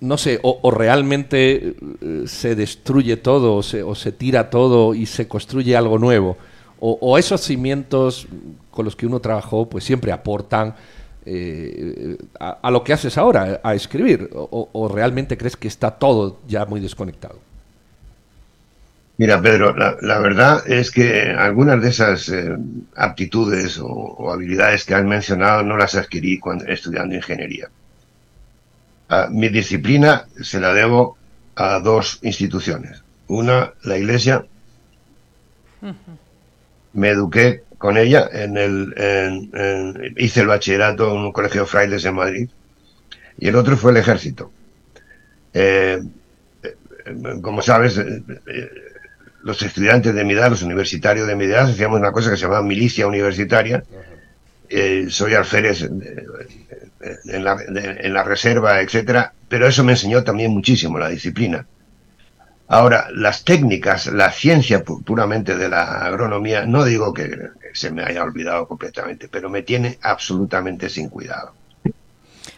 no 0.00 0.18
sé, 0.18 0.38
o, 0.42 0.70
realmente 0.70 1.74
se 2.26 2.54
destruye 2.54 3.16
todo 3.16 3.56
o 3.56 3.94
se, 3.94 4.12
tira 4.12 4.50
todo 4.50 4.94
y 4.94 5.06
se 5.06 5.26
construye 5.26 5.76
algo 5.76 5.98
nuevo. 5.98 6.36
O, 6.80 7.18
esos 7.18 7.40
cimientos 7.40 8.28
con 8.70 8.84
los 8.84 8.94
que 8.94 9.06
uno 9.06 9.18
trabajó 9.18 9.68
pues 9.68 9.82
siempre 9.82 10.12
aportan 10.12 10.76
eh, 11.30 12.16
a, 12.40 12.70
lo 12.70 12.82
que 12.82 12.92
haces 12.92 13.18
ahora, 13.18 13.60
a 13.62 13.74
escribir? 13.74 14.30
O, 14.32 14.90
realmente 14.92 15.36
crees 15.36 15.56
que 15.56 15.68
está 15.68 15.90
todo 15.90 16.40
ya 16.46 16.64
muy 16.64 16.80
desconectado? 16.80 17.38
Mira, 19.18 19.42
Pedro, 19.42 19.74
la, 19.76 20.18
verdad 20.20 20.62
es 20.70 20.90
que 20.90 21.30
algunas 21.30 21.82
de 21.82 21.88
esas 21.88 22.28
eh, 22.28 22.56
aptitudes 22.94 23.78
o, 23.82 24.32
habilidades 24.32 24.84
que 24.84 24.94
has 24.94 25.04
mencionado 25.04 25.62
no 25.62 25.76
las 25.76 25.94
adquirí 25.96 26.38
cuando 26.38 26.64
estudiando 26.66 27.14
ingeniería. 27.14 27.68
mi 29.30 29.48
disciplina 29.48 30.26
se 30.40 30.60
la 30.60 30.72
debo 30.72 31.18
a 31.56 31.80
dos 31.80 32.20
instituciones. 32.22 33.02
Una, 33.26 33.74
la 33.82 33.98
iglesia. 33.98 34.46
Me 36.92 37.10
eduqué 37.10 37.62
con 37.78 37.96
ella 37.96 38.28
en 38.32 38.56
el 38.56 40.14
hice 40.16 40.40
el 40.40 40.48
bachillerato 40.48 41.10
en 41.10 41.18
un 41.18 41.32
colegio 41.32 41.62
de 41.62 41.66
frailes 41.66 42.04
en 42.04 42.14
Madrid 42.14 42.48
y 43.38 43.48
el 43.48 43.56
otro 43.56 43.76
fue 43.76 43.92
el 43.92 43.98
ejército. 43.98 44.50
Eh, 45.54 46.02
eh, 46.62 46.74
como 47.40 47.62
sabes 47.62 47.96
eh, 47.98 48.22
los 49.42 49.62
estudiantes 49.62 50.14
de 50.14 50.24
mi 50.24 50.34
edad 50.34 50.50
los 50.50 50.62
universitarios 50.62 51.26
de 51.26 51.36
mi 51.36 51.44
edad 51.44 51.70
hacíamos 51.70 52.00
una 52.00 52.12
cosa 52.12 52.30
que 52.30 52.36
se 52.36 52.42
llamaba 52.42 52.62
milicia 52.62 53.06
universitaria. 53.06 53.84
Soy 55.08 55.32
alférez 55.32 55.82
en 55.82 57.44
la, 57.44 57.56
en 57.66 58.12
la 58.12 58.22
reserva 58.22 58.82
etcétera 58.82 59.32
pero 59.48 59.66
eso 59.66 59.82
me 59.82 59.92
enseñó 59.92 60.24
también 60.24 60.50
muchísimo 60.50 60.98
la 60.98 61.08
disciplina 61.08 61.64
Ahora, 62.68 63.08
las 63.12 63.44
técnicas, 63.44 64.06
la 64.06 64.30
ciencia 64.30 64.84
puramente 64.84 65.56
de 65.56 65.68
la 65.68 66.04
agronomía, 66.06 66.66
no 66.66 66.84
digo 66.84 67.12
que 67.14 67.30
se 67.72 67.90
me 67.90 68.02
haya 68.04 68.22
olvidado 68.22 68.68
completamente, 68.68 69.28
pero 69.28 69.50
me 69.50 69.62
tiene 69.62 69.98
absolutamente 70.02 70.88
sin 70.90 71.08
cuidado. 71.08 71.57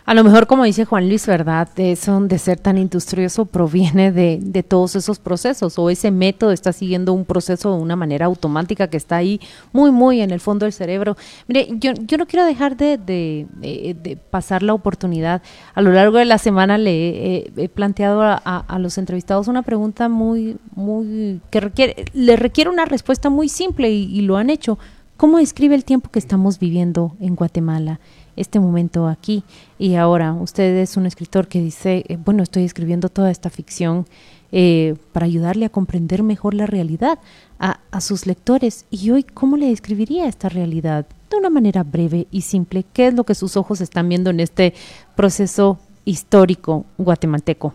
A 0.07 0.15
lo 0.15 0.25
mejor, 0.25 0.47
como 0.47 0.65
dice 0.65 0.87
Juan 0.87 1.09
Luis, 1.09 1.27
¿verdad? 1.27 1.69
Eso 1.77 2.19
de 2.21 2.39
ser 2.39 2.59
tan 2.59 2.79
industrioso 2.79 3.45
proviene 3.45 4.11
de, 4.13 4.39
de, 4.41 4.63
todos 4.63 4.97
esos 4.97 5.19
procesos 5.19 5.79
o 5.79 5.91
ese 5.91 6.11
método 6.11 6.53
está 6.53 6.73
siguiendo 6.73 7.13
un 7.13 7.25
proceso 7.25 7.77
de 7.77 7.83
una 7.83 7.97
manera 7.97 8.27
automática 8.27 8.89
que 8.89 8.97
está 8.97 9.17
ahí 9.17 9.41
muy, 9.73 9.91
muy 9.91 10.21
en 10.21 10.31
el 10.31 10.41
fondo 10.41 10.65
del 10.65 10.73
cerebro. 10.73 11.17
Mire, 11.49 11.69
yo, 11.73 11.93
yo 11.93 12.17
no 12.17 12.27
quiero 12.27 12.45
dejar 12.45 12.77
de, 12.77 12.99
de, 12.99 14.19
pasar 14.31 14.63
la 14.63 14.75
oportunidad. 14.75 15.43
A 15.75 15.83
lo 15.83 15.93
largo 15.93 16.19
de 16.19 16.25
la 16.25 16.39
semana 16.39 16.79
le 16.79 17.51
he 17.57 17.69
planteado 17.69 18.23
a, 18.23 18.35
a, 18.35 18.79
los 18.79 18.99
entrevistados 18.99 19.49
una 19.49 19.63
pregunta 19.63 20.09
muy, 20.09 20.57
muy, 20.75 21.41
que 21.51 21.61
requiere, 21.61 22.05
le 22.15 22.37
requiere 22.37 22.71
una 22.71 22.87
respuesta 22.87 23.29
muy 23.29 23.49
simple 23.49 23.91
y 23.91 24.21
lo 24.23 24.39
han 24.39 24.51
hecho. 24.51 24.79
¿Cómo 25.21 25.37
describe 25.37 25.75
el 25.75 25.85
tiempo 25.85 26.11
que 26.11 26.19
estamos 26.19 26.59
viviendo 26.59 27.15
en 27.21 27.37
Guatemala? 27.37 28.01
Este 28.37 28.61
momento 28.61 29.09
aquí 29.09 29.45
y 29.79 29.95
ahora. 29.95 30.33
Usted 30.33 30.77
es 30.77 30.97
un 30.97 31.07
escritor 31.07 31.49
que 31.49 31.61
dice, 31.61 32.05
eh, 32.09 32.19
bueno, 32.23 32.43
estoy 32.43 32.65
escribiendo 32.65 33.09
toda 33.09 33.31
esta 33.31 33.51
ficción 33.51 34.07
eh, 34.53 34.95
para 35.13 35.27
ayudarle 35.27 35.67
a 35.67 35.69
comprender 35.69 36.23
mejor 36.23 36.55
la 36.55 36.67
realidad 36.67 37.19
a, 37.59 38.01
sus 38.01 38.27
lectores. 38.27 38.87
Y 38.91 39.11
hoy, 39.11 39.23
¿cómo 39.23 39.57
le 39.57 39.69
describiría 39.69 40.27
esta 40.27 40.49
realidad? 40.49 41.07
De 41.31 41.37
una 41.37 41.51
manera 41.51 41.83
breve 41.83 42.27
y 42.31 42.41
simple. 42.41 42.85
¿Qué 42.93 43.09
es 43.09 43.15
lo 43.15 43.25
que 43.25 43.35
sus 43.35 43.57
ojos 43.57 43.81
están 43.81 44.09
viendo 44.09 44.31
en 44.31 44.41
este 44.41 44.75
proceso 45.15 45.79
histórico 46.05 46.87
guatemalteco? 46.99 47.75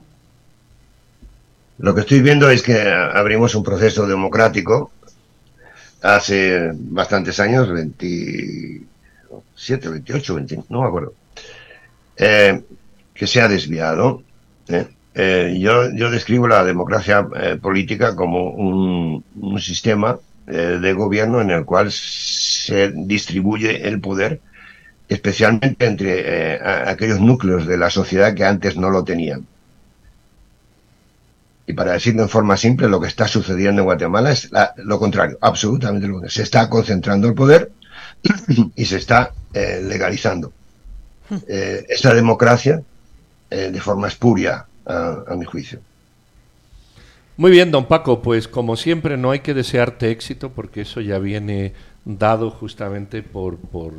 Lo 1.77 1.93
que 1.93 2.01
estoy 2.01 2.21
viendo 2.21 2.49
es 2.49 2.63
que 2.63 2.81
abrimos 2.81 3.53
un 3.55 3.63
proceso 3.63 4.07
democrático 4.07 4.91
hace 6.01 6.71
bastantes 6.73 7.39
años, 7.39 7.71
20, 7.71 8.81
7, 9.55 9.89
28, 9.89 10.35
20, 10.35 10.63
no 10.69 10.81
me 10.81 10.87
acuerdo, 10.87 11.13
eh, 12.17 12.61
que 13.13 13.27
se 13.27 13.41
ha 13.41 13.47
desviado. 13.47 14.23
¿eh? 14.67 14.87
Eh, 15.13 15.57
yo, 15.59 15.91
yo, 15.93 16.11
describo 16.11 16.47
la 16.47 16.63
democracia 16.63 17.27
política 17.61 18.15
como 18.15 18.49
un, 18.49 19.23
un 19.39 19.61
sistema 19.61 20.19
de 20.45 20.93
gobierno 20.93 21.41
en 21.41 21.49
el 21.49 21.65
cual 21.65 21.91
se 21.91 22.91
distribuye 22.91 23.87
el 23.87 23.99
poder, 23.99 24.41
especialmente 25.07 25.85
entre 25.85 26.59
aquellos 26.61 27.19
núcleos 27.21 27.65
de 27.65 27.77
la 27.77 27.89
sociedad 27.89 28.35
que 28.35 28.43
antes 28.43 28.75
no 28.75 28.89
lo 28.89 29.03
tenían. 29.03 29.47
Y 31.67 31.73
para 31.73 31.93
decirlo 31.93 32.23
en 32.23 32.29
forma 32.29 32.57
simple, 32.57 32.87
lo 32.87 32.99
que 32.99 33.07
está 33.07 33.27
sucediendo 33.27 33.81
en 33.81 33.85
Guatemala 33.85 34.31
es 34.31 34.51
lo 34.77 34.99
contrario, 34.99 35.37
absolutamente 35.41 36.07
lo 36.07 36.13
contrario. 36.13 36.31
Se 36.31 36.43
está 36.43 36.69
concentrando 36.69 37.27
el 37.27 37.33
poder 37.33 37.71
y 38.75 38.85
se 38.85 38.97
está 38.97 39.31
eh, 39.53 39.81
legalizando 39.83 40.51
eh, 41.47 41.85
esta 41.89 42.13
democracia 42.13 42.81
eh, 43.49 43.69
de 43.71 43.79
forma 43.81 44.07
espuria, 44.07 44.65
a, 44.87 45.33
mi 45.35 45.45
juicio. 45.45 45.79
Muy 47.37 47.49
bien, 47.49 47.71
don 47.71 47.87
Paco, 47.87 48.21
pues 48.21 48.47
como 48.47 48.75
siempre 48.75 49.17
no 49.17 49.31
hay 49.31 49.39
que 49.39 49.55
desearte 49.55 50.11
éxito 50.11 50.51
porque 50.51 50.81
eso 50.81 51.01
ya 51.01 51.17
viene 51.17 51.73
dado 52.05 52.51
justamente 52.51 53.23
por, 53.23 53.57
por, 53.57 53.93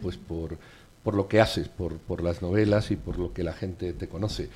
pues 0.00 0.16
por, 0.16 0.56
por 1.02 1.14
lo 1.14 1.26
que 1.26 1.40
haces, 1.40 1.68
por, 1.68 1.96
por 1.98 2.22
las 2.22 2.40
novelas 2.40 2.92
y 2.92 2.96
por 2.96 3.18
lo 3.18 3.32
que 3.32 3.42
la 3.42 3.52
gente 3.52 3.92
te 3.92 4.06
conoce. 4.06 4.48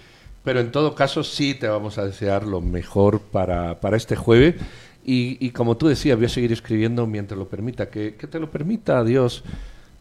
Pero 0.44 0.61
en 0.61 0.70
todo 0.70 0.94
caso 0.94 1.24
sí 1.24 1.55
te 1.55 1.66
vamos 1.66 1.98
a 1.98 2.07
desear 2.07 2.46
lo 2.46 2.61
mejor 2.61 3.20
para, 3.20 3.81
para 3.81 3.96
este 3.96 4.14
jueves 4.16 4.55
y, 5.04 5.50
como 5.50 5.76
tú 5.76 5.88
decías, 5.88 6.16
voy 6.16 6.26
a 6.26 6.28
seguir 6.28 6.52
escribiendo 6.52 7.06
mientras 7.06 7.38
lo 7.38 7.48
permita. 7.48 7.88
Que, 7.88 8.12
te 8.12 8.38
lo 8.38 8.50
permita 8.50 9.02
Dios 9.02 9.42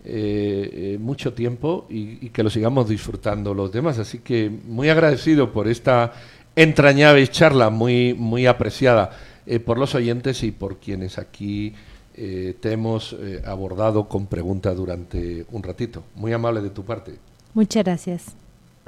eh, 0.04 0.70
eh, 0.74 0.98
mucho 1.00 1.34
tiempo 1.34 1.88
y, 1.90 2.30
que 2.30 2.44
lo 2.44 2.50
sigamos 2.50 2.90
disfrutando 2.90 3.54
los 3.54 3.72
demás. 3.72 3.98
Así 4.00 4.20
que 4.20 4.50
muy 4.50 4.90
agradecido 4.90 5.52
por 5.52 5.68
esta 5.68 6.14
entrañable 6.56 7.28
charla, 7.28 7.70
muy, 7.70 8.14
muy 8.14 8.46
apreciada 8.46 9.12
eh, 9.46 9.60
por 9.60 9.78
los 9.78 9.96
oyentes 9.96 10.44
y 10.44 10.52
por 10.52 10.78
quienes 10.78 11.18
aquí 11.18 11.74
te 12.12 12.74
hemos 12.74 13.16
abordado 13.46 14.10
con 14.10 14.28
preguntas 14.28 14.76
durante 14.76 15.46
un 15.52 15.64
ratito. 15.64 16.04
Muy 16.16 16.34
amable 16.34 16.62
de 16.62 16.70
tu 16.70 16.84
parte. 16.84 17.14
Muchas 17.54 17.86
gracias. 17.86 18.36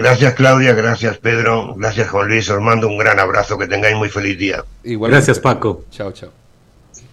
Gracias 0.01 0.33
Claudia, 0.33 0.73
gracias 0.73 1.17
Pedro, 1.19 1.75
gracias 1.75 2.09
Juan 2.09 2.27
Luis, 2.27 2.49
os 2.49 2.61
mando 2.61 2.87
un 2.87 2.97
gran 2.97 3.19
abrazo, 3.19 3.57
que 3.57 3.67
tengáis 3.67 3.95
muy 3.95 4.09
feliz 4.09 4.37
día. 4.37 4.63
Gracias 4.83 5.39
Paco. 5.39 5.85
Chao, 5.91 6.11
chao. 6.11 6.40